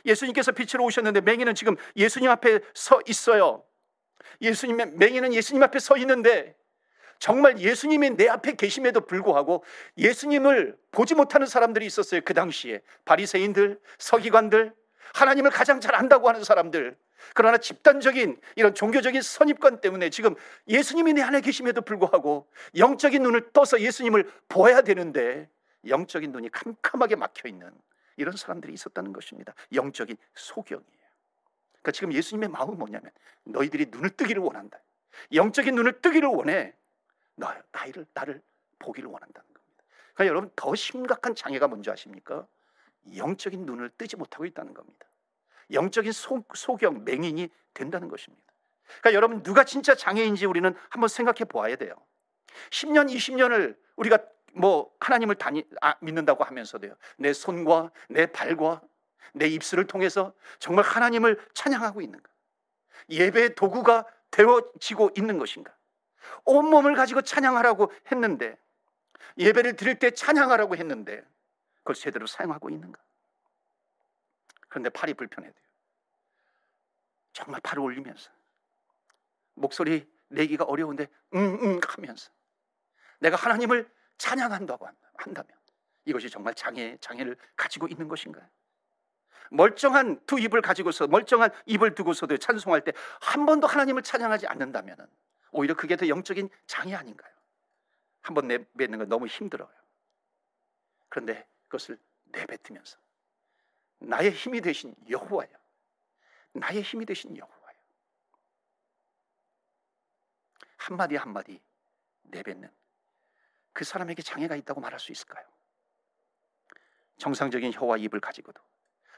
예수님께서 0.06 0.52
빛으로 0.52 0.84
오셨는데 0.86 1.22
맹인은 1.22 1.56
지금 1.56 1.76
예수님 1.96 2.30
앞에 2.30 2.60
서 2.74 3.00
있어요. 3.08 3.64
예수님의 4.42 4.92
맹인은 4.94 5.34
예수님 5.34 5.62
앞에 5.64 5.80
서 5.80 5.98
있는데 5.98 6.56
정말 7.20 7.58
예수님이 7.58 8.12
내 8.12 8.28
앞에 8.28 8.56
계심에도 8.56 9.02
불구하고 9.02 9.64
예수님을 9.98 10.78
보지 10.92 11.16
못하는 11.16 11.48
사람들이 11.48 11.86
있었어요. 11.86 12.22
그 12.26 12.34
당시에 12.34 12.82
바리새인들, 13.06 13.80
서기관들, 13.98 14.74
하나님을 15.14 15.52
가장 15.52 15.80
잘 15.80 15.96
안다고 15.96 16.28
하는 16.28 16.44
사람들. 16.44 16.98
그러나 17.34 17.58
집단적인 17.58 18.40
이런 18.56 18.74
종교적인 18.74 19.22
선입관 19.22 19.80
때문에 19.80 20.10
지금 20.10 20.36
예수님이 20.68 21.14
내 21.14 21.22
안에 21.22 21.40
계심에도 21.40 21.82
불구하고 21.82 22.48
영적인 22.78 23.24
눈을 23.24 23.52
떠서 23.54 23.80
예수님을 23.80 24.30
보아야 24.50 24.82
되는데 24.82 25.50
영적인 25.88 26.32
눈이 26.32 26.50
캄캄하게 26.50 27.16
막혀 27.16 27.48
있는 27.48 27.72
이런 28.18 28.36
사람들이 28.36 28.74
있었다는 28.74 29.14
것입니다. 29.14 29.54
영적인 29.74 30.18
소경이에요. 30.36 31.04
그러니까 31.72 31.92
지금 31.92 32.14
예수님의 32.14 32.50
마음은 32.50 32.78
뭐냐면 32.78 33.12
너희들이 33.44 33.88
눈을 33.88 34.12
뜨기를 34.12 34.42
원한다. 34.42 34.80
영적인 35.34 35.76
눈을 35.76 36.02
뜨기를 36.02 36.30
원해. 36.30 36.74
나, 37.36 37.62
나를 37.72 38.06
나를 38.14 38.42
보기를 38.80 39.10
원한다는 39.10 39.48
겁니다. 39.54 39.84
그러니까 40.14 40.30
여러분 40.30 40.52
더 40.56 40.76
심각한 40.76 41.36
장애가 41.36 41.68
뭔지 41.68 41.90
아십니까? 41.90 42.48
영적인 43.16 43.66
눈을 43.66 43.90
뜨지 43.98 44.16
못하고 44.16 44.46
있다는 44.46 44.74
겁니다. 44.74 45.08
영적인 45.72 46.12
소, 46.12 46.44
소경 46.54 47.04
맹인이 47.04 47.50
된다는 47.74 48.08
것입니다. 48.08 48.44
그러니까 48.86 49.14
여러분 49.14 49.44
누가 49.44 49.64
진짜 49.64 49.96
장애인지 49.96 50.46
우리는 50.46 50.74
한번 50.90 51.08
생각해 51.08 51.46
보아야 51.46 51.76
돼요. 51.76 51.96
10년, 52.70 53.12
20년을 53.12 53.76
우리가 53.96 54.20
뭐 54.54 54.94
하나님을 55.00 55.36
다니, 55.36 55.64
아, 55.82 55.96
믿는다고 56.02 56.44
하면서도요. 56.44 56.96
내 57.18 57.34
손과 57.34 57.92
내 58.10 58.26
발과 58.28 58.82
내 59.34 59.48
입술을 59.48 59.88
통해서 59.88 60.34
정말 60.60 60.86
하나님을 60.86 61.44
찬양하고 61.54 62.02
있는가? 62.02 62.30
예배의 63.10 63.56
도구가 63.56 64.06
되어지고 64.32 65.12
있는 65.18 65.38
것인가? 65.38 65.76
온몸을 66.46 66.96
가지고 66.96 67.22
찬양하라고 67.22 67.92
했는데 68.12 68.58
예배를 69.38 69.76
드릴 69.76 70.00
때 70.00 70.12
찬양하라고 70.12 70.76
했는데 70.76 71.24
그걸 71.78 71.96
제대로 71.96 72.28
사용하고 72.28 72.70
있는가? 72.70 73.00
그런데 74.70 74.90
팔이 74.90 75.16
불편해요. 75.16 75.52
정말 77.34 77.60
팔을 77.62 77.84
올리면서 77.84 78.32
목소리 79.56 80.08
내기가 80.28 80.64
어려운데 80.64 81.08
응응 81.34 81.80
하면서 81.88 82.32
내가 83.20 83.36
하나님을 83.36 83.90
찬양한다고 84.18 84.88
한다면 85.16 85.52
이것이 86.06 86.30
정말 86.30 86.54
장애 86.54 86.98
장애를 87.00 87.38
가지고 87.56 87.88
있는 87.88 88.08
것인가요? 88.08 88.48
멀쩡한 89.52 90.26
두 90.26 90.40
입을 90.40 90.62
가지고서 90.62 91.08
멀쩡한 91.08 91.52
입을 91.66 91.96
두고서도 91.96 92.38
찬송할 92.38 92.84
때 92.84 92.92
한 93.22 93.46
번도 93.46 93.68
하나님을 93.68 94.02
찬양하지 94.02 94.48
않는다면 94.48 94.96
오히려 95.52 95.76
그게 95.76 95.96
더 95.96 96.08
영적인 96.08 96.50
장애 96.66 96.96
아닌가요? 96.96 97.32
한 98.22 98.34
번 98.34 98.48
내뱉는 98.48 99.00
건 99.00 99.10
너무 99.10 99.28
힘들어요. 99.28 99.70
그런데 101.10 101.46
그것을 101.66 102.00
내뱉으면서 102.26 102.98
나의 104.00 104.32
힘이 104.32 104.62
되신 104.62 104.96
여호와여, 105.10 105.50
나의 106.54 106.82
힘이 106.82 107.06
되신 107.06 107.38
여호와여, 107.38 107.76
한 110.78 110.98
마디 110.98 111.16
한 111.16 111.32
마디 111.34 111.62
내뱉는 112.24 112.70
그 113.74 113.84
사람에게 113.84 114.22
장애가 114.22 114.56
있다고 114.56 114.82
말할 114.82 115.00
수 115.00 115.12
있을까요? 115.12 115.46
정상적인 117.18 117.74
혀와 117.74 117.98
입을 117.98 118.20
가지고도 118.20 118.62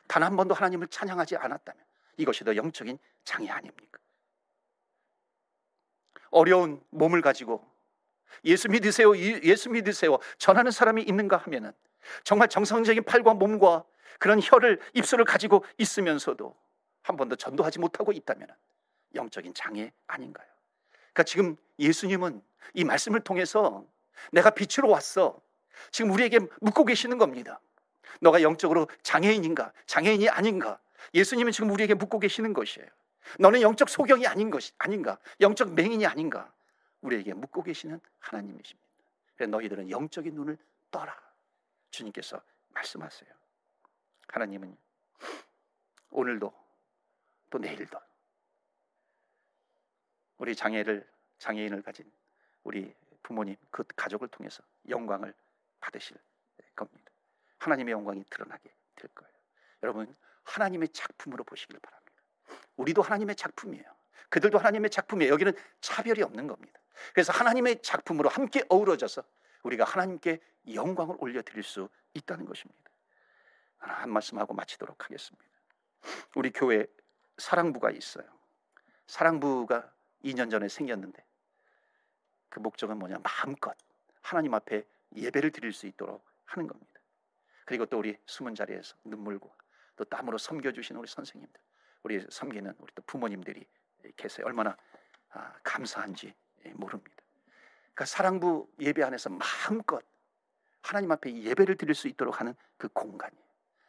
단 0.08 0.24
한 0.24 0.36
번도 0.36 0.54
하나님을 0.54 0.88
찬양하지 0.88 1.36
않았다면 1.38 1.84
이것이 2.18 2.44
더 2.44 2.56
영적인 2.56 2.98
장애 3.24 3.50
아닙니까? 3.50 4.00
어려운 6.32 6.84
몸을 6.90 7.22
가지고 7.22 7.66
예수 8.44 8.70
믿으세요, 8.70 9.18
예수 9.18 9.70
믿으세요 9.70 10.18
전하는 10.38 10.72
사람이 10.72 11.04
있는가 11.04 11.38
하면은 11.38 11.72
정말 12.24 12.50
정상적인 12.50 13.04
팔과 13.04 13.34
몸과 13.34 13.84
그런 14.20 14.40
혀를 14.42 14.80
입술을 14.94 15.26
가지고 15.26 15.66
있으면서도 15.78 16.56
한 17.02 17.18
번도 17.18 17.36
전도하지 17.36 17.80
못하고 17.80 18.12
있다면 18.12 18.48
영적인 19.16 19.54
장애 19.54 19.92
아닌가요? 20.08 20.48
그러니까 21.14 21.24
지금 21.24 21.56
예수님은 21.80 22.42
이 22.74 22.84
말씀을 22.84 23.22
통해서 23.22 23.86
내가 24.32 24.50
빛으로 24.50 24.90
왔어. 24.90 25.42
지금 25.92 26.12
우리에게 26.12 26.40
묻고 26.62 26.86
계시는 26.86 27.18
겁니다. 27.18 27.60
너가 28.22 28.42
영적으로 28.42 28.88
장애인인가? 29.04 29.74
장애인이 29.86 30.30
아닌가? 30.30 30.80
예수님은 31.14 31.52
지금 31.52 31.72
우리에게 31.72 31.94
묻고 31.94 32.20
계시는 32.20 32.54
것이에요. 32.54 32.88
너는 33.40 33.62
영적 33.62 33.90
소경이 33.90 34.28
아닌 34.28 34.50
것이 34.50 34.72
아닌가? 34.78 35.18
영적 35.42 35.74
맹인이 35.74 36.06
아닌가? 36.06 36.52
우리에게 37.02 37.34
묻고 37.34 37.64
계시는 37.64 38.00
하나님이십니다. 38.20 38.90
그래서 39.36 39.52
너희들은 39.52 39.90
영적인 39.90 40.34
눈을 40.34 40.58
떠라. 40.92 41.16
주님께서 41.92 42.42
말씀하세요. 42.70 43.30
하나님은 44.28 44.76
오늘도 46.12 46.54
또 47.50 47.58
내일도 47.58 48.00
우리 50.38 50.56
장애를 50.56 51.08
장애인을 51.38 51.82
가진 51.82 52.10
우리 52.64 52.94
부모님 53.26 53.56
그 53.72 53.84
가족을 53.96 54.28
통해서 54.28 54.62
영광을 54.88 55.34
받으실 55.80 56.16
겁니다. 56.76 57.12
하나님의 57.58 57.94
영광이 57.94 58.24
드러나게 58.30 58.72
될 58.96 59.10
거예요. 59.16 59.34
여러분 59.82 60.16
하나님의 60.44 60.90
작품으로 60.90 61.44
보시길 61.44 61.80
바랍니다. 61.80 62.12
우리도 62.76 63.02
하나님의 63.02 63.36
작품이에요. 63.36 63.84
그들도 64.30 64.60
하나님의 64.60 64.92
작품이에요. 64.92 65.34
여기는 65.34 65.54
차별이 65.82 66.22
없는 66.22 66.46
겁니다. 66.46 66.80
그래서 67.14 67.34
하나님의 67.34 67.82
작품으로 67.82 68.30
함께 68.30 68.64
어우러져서 68.70 69.24
우리가 69.64 69.86
하나님께 69.86 70.40
영광을 70.76 71.16
올려드릴 71.18 71.64
수 71.64 71.90
있다는 72.14 72.46
것입니다. 72.46 72.92
한 73.80 74.12
말씀 74.12 74.38
하고 74.38 74.54
마치도록 74.54 75.04
하겠습니다. 75.04 75.44
우리 76.36 76.52
교회 76.52 76.86
사랑부가 77.40 77.90
있어요. 77.90 78.26
사랑부가 79.08 79.92
2년 80.24 80.52
전에 80.52 80.68
생겼는데 80.68 81.26
그 82.50 82.60
목적은 82.60 82.98
뭐냐? 82.98 83.18
마음껏 83.24 83.76
하나님 84.22 84.54
앞에 84.54 84.86
예배를 85.16 85.52
드릴 85.52 85.74
수 85.74 85.88
있도록 85.88 86.26
하는 86.46 86.68
겁니다. 86.68 87.02
그리고 87.66 87.86
또 87.86 88.00
우리 88.00 88.18
숨은 88.26 88.56
자리에서 88.56 88.96
눈물과 89.04 89.48
또 89.96 90.04
땀으로 90.04 90.38
섬겨주시는 90.38 91.00
우리 91.00 91.08
선생님들, 91.08 91.62
우리 92.04 92.26
섬기는 92.30 92.74
우리 92.78 92.94
또 92.94 93.02
부모님들이 93.04 93.66
계세요. 94.16 94.46
얼마나 94.46 94.78
아, 95.30 95.54
감사한지 95.64 96.34
모릅니다. 96.74 97.24
그러니까 97.94 98.06
사랑부 98.06 98.70
예배 98.80 99.04
안에서 99.04 99.30
마음껏 99.30 100.04
하나님 100.82 101.12
앞에 101.12 101.34
예배를 101.34 101.78
드릴 101.78 101.96
수 101.96 102.08
있도록 102.08 102.40
하는 102.40 102.54
그 102.78 102.88
공간이에요. 102.90 103.44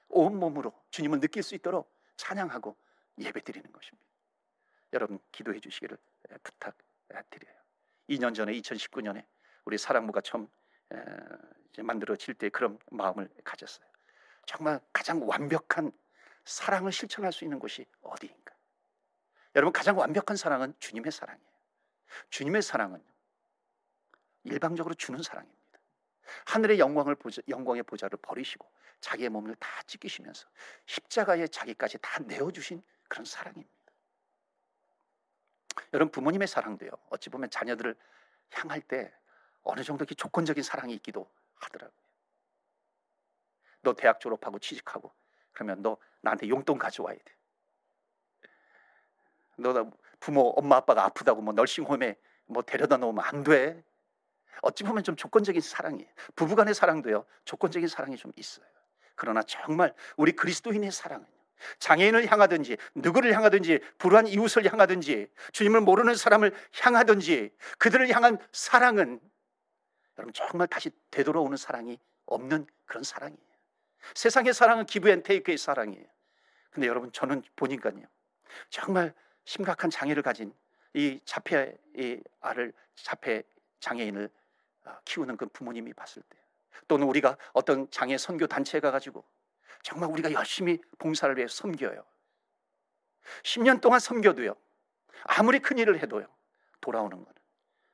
온 0.09 0.39
몸으로 0.39 0.73
주님을 0.91 1.21
느낄 1.21 1.43
수 1.43 1.55
있도록 1.55 1.93
찬양하고 2.17 2.77
예배 3.19 3.41
드리는 3.43 3.71
것입니다. 3.71 4.07
여러분 4.93 5.19
기도해 5.33 5.61
주시기를 5.61 5.99
부탁드려요. 6.43 7.66
2년 8.09 8.35
전에 8.35 8.53
2019년에 8.53 9.25
우리 9.65 9.79
사랑부가 9.79 10.21
처음 10.21 10.49
만들어질 11.79 12.35
때 12.35 12.49
그런 12.49 12.79
마음을 12.91 13.29
가졌어요. 13.45 13.87
정말 14.47 14.81
가장 14.93 15.27
완벽한 15.29 15.93
사랑을 16.45 16.93
실천할 16.93 17.33
수 17.33 17.45
있는 17.45 17.59
곳이 17.59 17.85
어디인가? 18.03 18.55
여러분 19.57 19.73
가장 19.73 19.99
완벽한 19.99 20.37
사랑은 20.37 20.75
주님의 20.79 21.11
사랑이에요. 21.11 21.51
주님의 22.31 22.63
사랑은 22.63 23.03
일방적으로 24.45 24.95
주는 24.95 25.21
사랑입니다. 25.23 25.57
하늘의 26.47 26.79
영광을 26.79 27.15
보자, 27.15 27.43
영광의 27.49 27.83
보좌를 27.83 28.19
버리시고 28.23 28.71
자기의 29.01 29.29
몸을 29.29 29.55
다 29.57 29.69
찢기시면서 29.87 30.47
십자가에 30.87 31.47
자기까지 31.49 31.99
다 32.01 32.21
내어 32.21 32.51
주신 32.51 32.83
그런 33.09 33.25
사랑입니다. 33.25 33.76
여러분 35.93 36.11
부모님의 36.11 36.49
사랑도요. 36.49 36.91
어찌 37.11 37.31
보면 37.31 37.51
자녀들을 37.51 37.97
향할 38.51 38.81
때 38.81 39.13
어느 39.63 39.83
정도 39.83 40.03
이렇게 40.03 40.15
조건적인 40.15 40.63
사랑이 40.63 40.95
있기도 40.95 41.31
하더라고요. 41.57 42.07
너 43.83 43.95
대학 43.95 44.21
졸업하고 44.21 44.59
취직하고 44.59 45.13
그러면 45.53 45.83
너 45.83 45.97
나한테 46.21 46.49
용돈 46.49 46.79
가져와야 46.79 47.17
돼. 47.17 47.37
너 49.57 49.91
부모 50.21 50.53
엄마 50.57 50.77
아빠가 50.77 51.05
아프다고 51.05 51.41
뭐 51.41 51.55
널싱홈에 51.55 52.17
뭐 52.47 52.63
데려다 52.63 52.97
놓으면 52.97 53.25
안 53.25 53.43
돼. 53.43 53.83
어찌 54.63 54.85
보면 54.85 55.05
좀 55.05 55.17
조건적인 55.17 55.61
사랑이에요. 55.61 56.11
부부간의 56.35 56.75
사랑도요. 56.75 57.25
조건적인 57.45 57.89
사랑이 57.89 58.17
좀 58.17 58.33
있어요. 58.37 58.67
그러나 59.15 59.43
정말 59.43 59.95
우리 60.17 60.33
그리스도인의 60.33 60.91
사랑은 60.93 61.27
장애인을 61.79 62.31
향하든지 62.31 62.77
누구를 62.95 63.35
향하든지 63.35 63.81
불우한 63.99 64.27
이웃을 64.27 64.71
향하든지 64.71 65.31
주님을 65.53 65.81
모르는 65.81 66.15
사람을 66.15 66.55
향하든지 66.81 67.51
그들을 67.79 68.09
향한 68.11 68.39
사랑은 68.53 69.21
여러분 70.19 70.33
정말 70.33 70.67
다시 70.67 70.91
되돌아오는 71.11 71.57
사랑이 71.57 71.99
없는 72.27 72.67
그런 72.85 73.03
사랑이에요. 73.03 73.41
세상의 74.15 74.55
사랑은 74.55 74.87
give 74.87 75.09
and 75.09 75.23
take의 75.23 75.59
사랑이에요. 75.59 76.07
근데 76.71 76.87
여러분 76.89 77.11
저는 77.13 77.43
보니까요. 77.57 78.03
정말 78.71 79.15
심각한 79.45 79.91
장애를 79.91 80.23
가진 80.23 80.55
이 80.95 81.21
자폐 81.25 81.77
이 81.97 82.21
아를 82.41 82.73
자폐 82.95 83.43
장애인을 83.81 84.31
어, 84.85 84.99
키우는 85.05 85.37
그 85.37 85.47
부모님이 85.47 85.93
봤을 85.93 86.23
때 86.23 86.37
또는 86.89 87.07
우리가 87.07 87.37
어떤 87.53 87.91
장애 87.91 88.17
선교 88.17 88.47
단체에 88.47 88.81
가가지고 88.81 89.25
정말 89.83 90.11
우리가 90.11 90.33
열심히 90.33 90.81
봉사를 90.99 91.37
위해 91.37 91.47
섬겨요. 91.49 92.05
10년 93.43 93.81
동안 93.81 94.01
섬겨도요. 94.01 94.55
아무리 95.25 95.59
큰 95.59 95.79
일을 95.79 96.01
해도요. 96.01 96.27
돌아오는 96.81 97.17
거는 97.17 97.35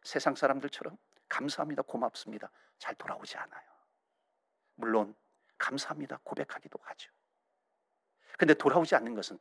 세상 0.03 0.35
사람들처럼 0.35 0.97
감사합니다, 1.29 1.83
고맙습니다. 1.83 2.51
잘 2.79 2.95
돌아오지 2.95 3.37
않아요. 3.38 3.71
물론 4.75 5.14
감사합니다, 5.59 6.18
고백하기도 6.25 6.79
하죠. 6.83 7.11
근데 8.38 8.55
돌아오지 8.55 8.95
않는 8.97 9.14
것은 9.14 9.38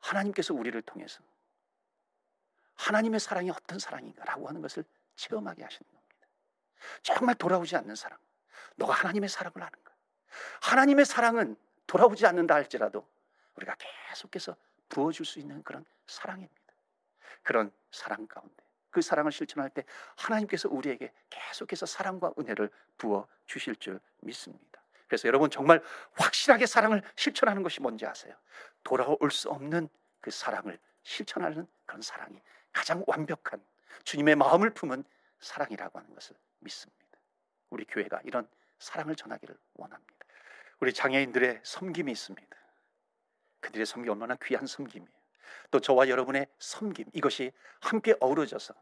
하나님께서 0.00 0.54
우리를 0.54 0.80
통해서 0.82 1.22
하나님의 2.74 3.20
사랑이 3.20 3.50
어떤 3.50 3.78
사랑인가라고 3.78 4.48
하는 4.48 4.60
것을 4.60 4.84
체험하게 5.14 5.62
하시는 5.62 5.88
겁니다. 5.92 6.26
정말 7.02 7.34
돌아오지 7.36 7.76
않는 7.76 7.94
사랑. 7.94 8.18
너가 8.76 8.92
하나님의 8.94 9.28
사랑을 9.28 9.62
아는 9.62 9.84
거야. 9.84 9.91
하나님의 10.60 11.04
사랑은 11.04 11.56
돌아오지 11.86 12.26
않는다 12.26 12.54
할지라도 12.54 13.06
우리가 13.56 13.76
계속해서 14.08 14.56
부어줄 14.88 15.26
수 15.26 15.38
있는 15.38 15.62
그런 15.62 15.84
사랑입니다. 16.06 16.62
그런 17.42 17.72
사랑 17.90 18.26
가운데 18.26 18.62
그 18.90 19.00
사랑을 19.00 19.32
실천할 19.32 19.70
때 19.70 19.84
하나님께서 20.16 20.68
우리에게 20.68 21.12
계속해서 21.30 21.86
사랑과 21.86 22.32
은혜를 22.38 22.70
부어 22.98 23.26
주실 23.46 23.74
줄 23.76 24.00
믿습니다. 24.20 24.82
그래서 25.08 25.28
여러분 25.28 25.50
정말 25.50 25.82
확실하게 26.12 26.66
사랑을 26.66 27.02
실천하는 27.16 27.62
것이 27.62 27.80
뭔지 27.80 28.06
아세요? 28.06 28.34
돌아올 28.84 29.30
수 29.30 29.50
없는 29.50 29.88
그 30.20 30.30
사랑을 30.30 30.78
실천하는 31.02 31.66
그런 31.84 32.00
사랑이 32.00 32.40
가장 32.72 33.02
완벽한 33.06 33.62
주님의 34.04 34.36
마음을 34.36 34.70
품은 34.70 35.04
사랑이라고 35.40 35.98
하는 35.98 36.14
것을 36.14 36.36
믿습니다. 36.60 37.02
우리 37.70 37.84
교회가 37.84 38.20
이런 38.24 38.48
사랑을 38.78 39.14
전하기를 39.16 39.56
원합니다. 39.74 40.21
우리 40.82 40.92
장애인들의 40.92 41.60
섬김이 41.62 42.12
있습니다. 42.12 42.56
그들의 43.60 43.86
섬김 43.86 44.10
얼마나 44.10 44.36
귀한 44.42 44.66
섬김이에요. 44.66 45.10
또 45.70 45.80
저와 45.80 46.08
여러분의 46.08 46.48
섬김 46.58 47.06
이것이 47.14 47.52
함께 47.80 48.14
어우러져서 48.20 48.74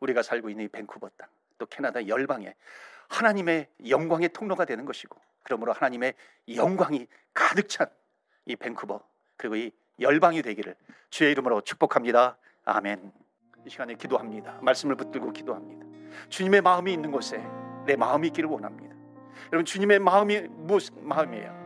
우리가 0.00 0.22
살고 0.22 0.50
있는 0.50 0.66
이 0.66 0.68
밴쿠버 0.68 1.10
땅, 1.16 1.28
또 1.58 1.66
캐나다 1.66 2.06
열방에 2.06 2.54
하나님의 3.08 3.68
영광의 3.88 4.28
통로가 4.28 4.64
되는 4.64 4.84
것이고, 4.84 5.20
그러므로 5.42 5.72
하나님의 5.72 6.14
영광이 6.54 7.08
가득 7.34 7.68
찬 7.68 7.90
이 8.46 8.56
밴쿠버 8.56 9.00
그리고 9.36 9.56
이 9.56 9.70
열방이 10.00 10.42
되기를 10.42 10.74
주의 11.10 11.30
이름으로 11.30 11.60
축복합니다. 11.60 12.36
아멘. 12.64 13.12
이 13.64 13.70
시간에 13.70 13.94
기도합니다. 13.94 14.58
말씀을 14.62 14.96
붙들고 14.96 15.32
기도합니다. 15.32 15.86
주님의 16.28 16.62
마음이 16.62 16.92
있는 16.92 17.12
곳에 17.12 17.38
내 17.86 17.96
마음이 17.96 18.28
있기를 18.28 18.48
원합니다. 18.48 18.99
여러분 19.52 19.64
주님의 19.64 19.98
마음이 19.98 20.40
무슨 20.48 21.06
마음이에요? 21.06 21.60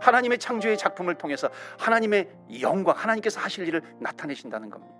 하나님의 0.00 0.38
창조의 0.38 0.76
작품을 0.76 1.14
통해서 1.14 1.48
하나님의 1.78 2.28
영광, 2.60 2.96
하나님께서 2.96 3.40
하실 3.40 3.66
일을 3.68 3.82
나타내신다는 4.00 4.70
겁니다. 4.70 4.94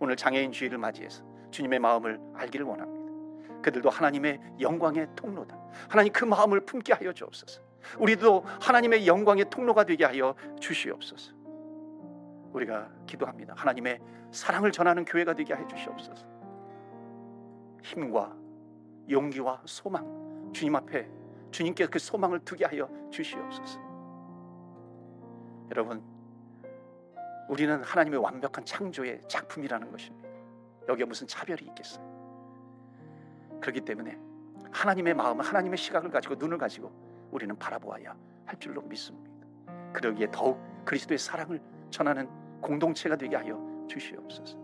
오늘 0.00 0.16
장애인 0.16 0.52
주의를 0.52 0.78
맞이해서 0.78 1.24
주님의 1.50 1.78
마음을 1.78 2.20
알기를 2.34 2.66
원합니다. 2.66 2.98
그들도 3.62 3.90
하나님의 3.90 4.40
영광의 4.60 5.08
통로다. 5.16 5.58
하나님 5.88 6.12
그 6.12 6.24
마음을 6.24 6.60
품게 6.60 6.92
하여 6.92 7.12
주옵소서. 7.12 7.60
우리도 7.98 8.44
하나님의 8.60 9.06
영광의 9.06 9.46
통로가 9.50 9.84
되게 9.84 10.04
하여 10.04 10.34
주시옵소서. 10.60 11.32
우리가 12.52 12.88
기도합니다. 13.06 13.54
하나님의 13.56 14.00
사랑을 14.30 14.72
전하는 14.72 15.04
교회가 15.04 15.34
되게 15.34 15.54
해 15.54 15.66
주시옵소서. 15.66 16.26
힘과 17.82 18.36
용기와 19.08 19.62
소망 19.64 20.50
주님 20.52 20.76
앞에 20.76 21.08
주님께 21.50 21.86
그 21.86 21.98
소망을 21.98 22.40
두게 22.40 22.64
하여 22.66 22.88
주시옵소서. 23.10 23.80
여러분 25.70 26.02
우리는 27.48 27.82
하나님의 27.82 28.20
완벽한 28.20 28.64
창조의 28.64 29.22
작품이라는 29.28 29.90
것입니다. 29.90 30.28
여기에 30.88 31.06
무슨 31.06 31.26
차별이 31.26 31.64
있겠어요? 31.66 32.06
그렇기 33.60 33.80
때문에 33.80 34.18
하나님의 34.70 35.14
마음, 35.14 35.40
하나님의 35.40 35.78
시각을 35.78 36.10
가지고 36.10 36.34
눈을 36.34 36.58
가지고 36.58 36.92
우리는 37.30 37.56
바라보아야 37.58 38.14
할 38.44 38.60
줄로 38.60 38.82
믿습니다. 38.82 39.30
그러기에 39.92 40.28
더욱 40.30 40.60
그리스도의 40.84 41.18
사랑을 41.18 41.60
전하는 41.90 42.28
공동체가 42.60 43.16
되게 43.16 43.36
하여 43.36 43.58
주시옵소서. 43.88 44.58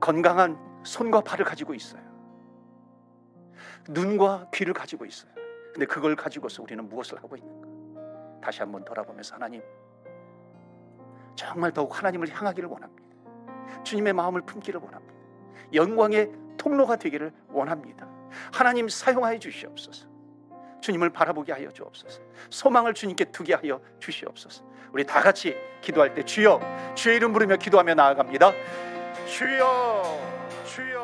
건강한 0.00 0.58
손과 0.84 1.20
발을 1.20 1.44
가지고 1.44 1.74
있어요. 1.74 2.11
눈과 3.88 4.48
귀를 4.52 4.74
가지고 4.74 5.04
있어요. 5.04 5.30
근데 5.72 5.86
그걸 5.86 6.14
가지고서 6.16 6.62
우리는 6.62 6.86
무엇을 6.88 7.18
하고 7.18 7.36
있는가? 7.36 8.40
다시 8.42 8.60
한번 8.60 8.84
돌아보면서 8.84 9.34
하나님 9.34 9.62
정말 11.34 11.72
더욱 11.72 11.96
하나님을 11.96 12.28
향하기를 12.28 12.68
원합니다. 12.68 13.02
주님의 13.84 14.12
마음을 14.12 14.42
품기를 14.42 14.80
원합니다. 14.80 15.14
영광의 15.72 16.30
통로가 16.58 16.96
되기를 16.96 17.32
원합니다. 17.48 18.08
하나님 18.52 18.88
사용하여 18.88 19.38
주시옵소서. 19.38 20.12
주님을 20.80 21.10
바라보게 21.10 21.52
하여 21.52 21.70
주옵소서. 21.70 22.20
소망을 22.50 22.92
주님께 22.92 23.26
두게 23.26 23.54
하여 23.54 23.80
주시옵소서. 24.00 24.64
우리 24.92 25.04
다 25.06 25.20
같이 25.20 25.56
기도할 25.80 26.12
때 26.12 26.22
주여 26.22 26.60
주의 26.94 27.16
이름 27.16 27.32
부르며 27.32 27.56
기도하며 27.56 27.94
나아갑니다. 27.94 28.52
주여 29.26 30.02
주여 30.66 31.01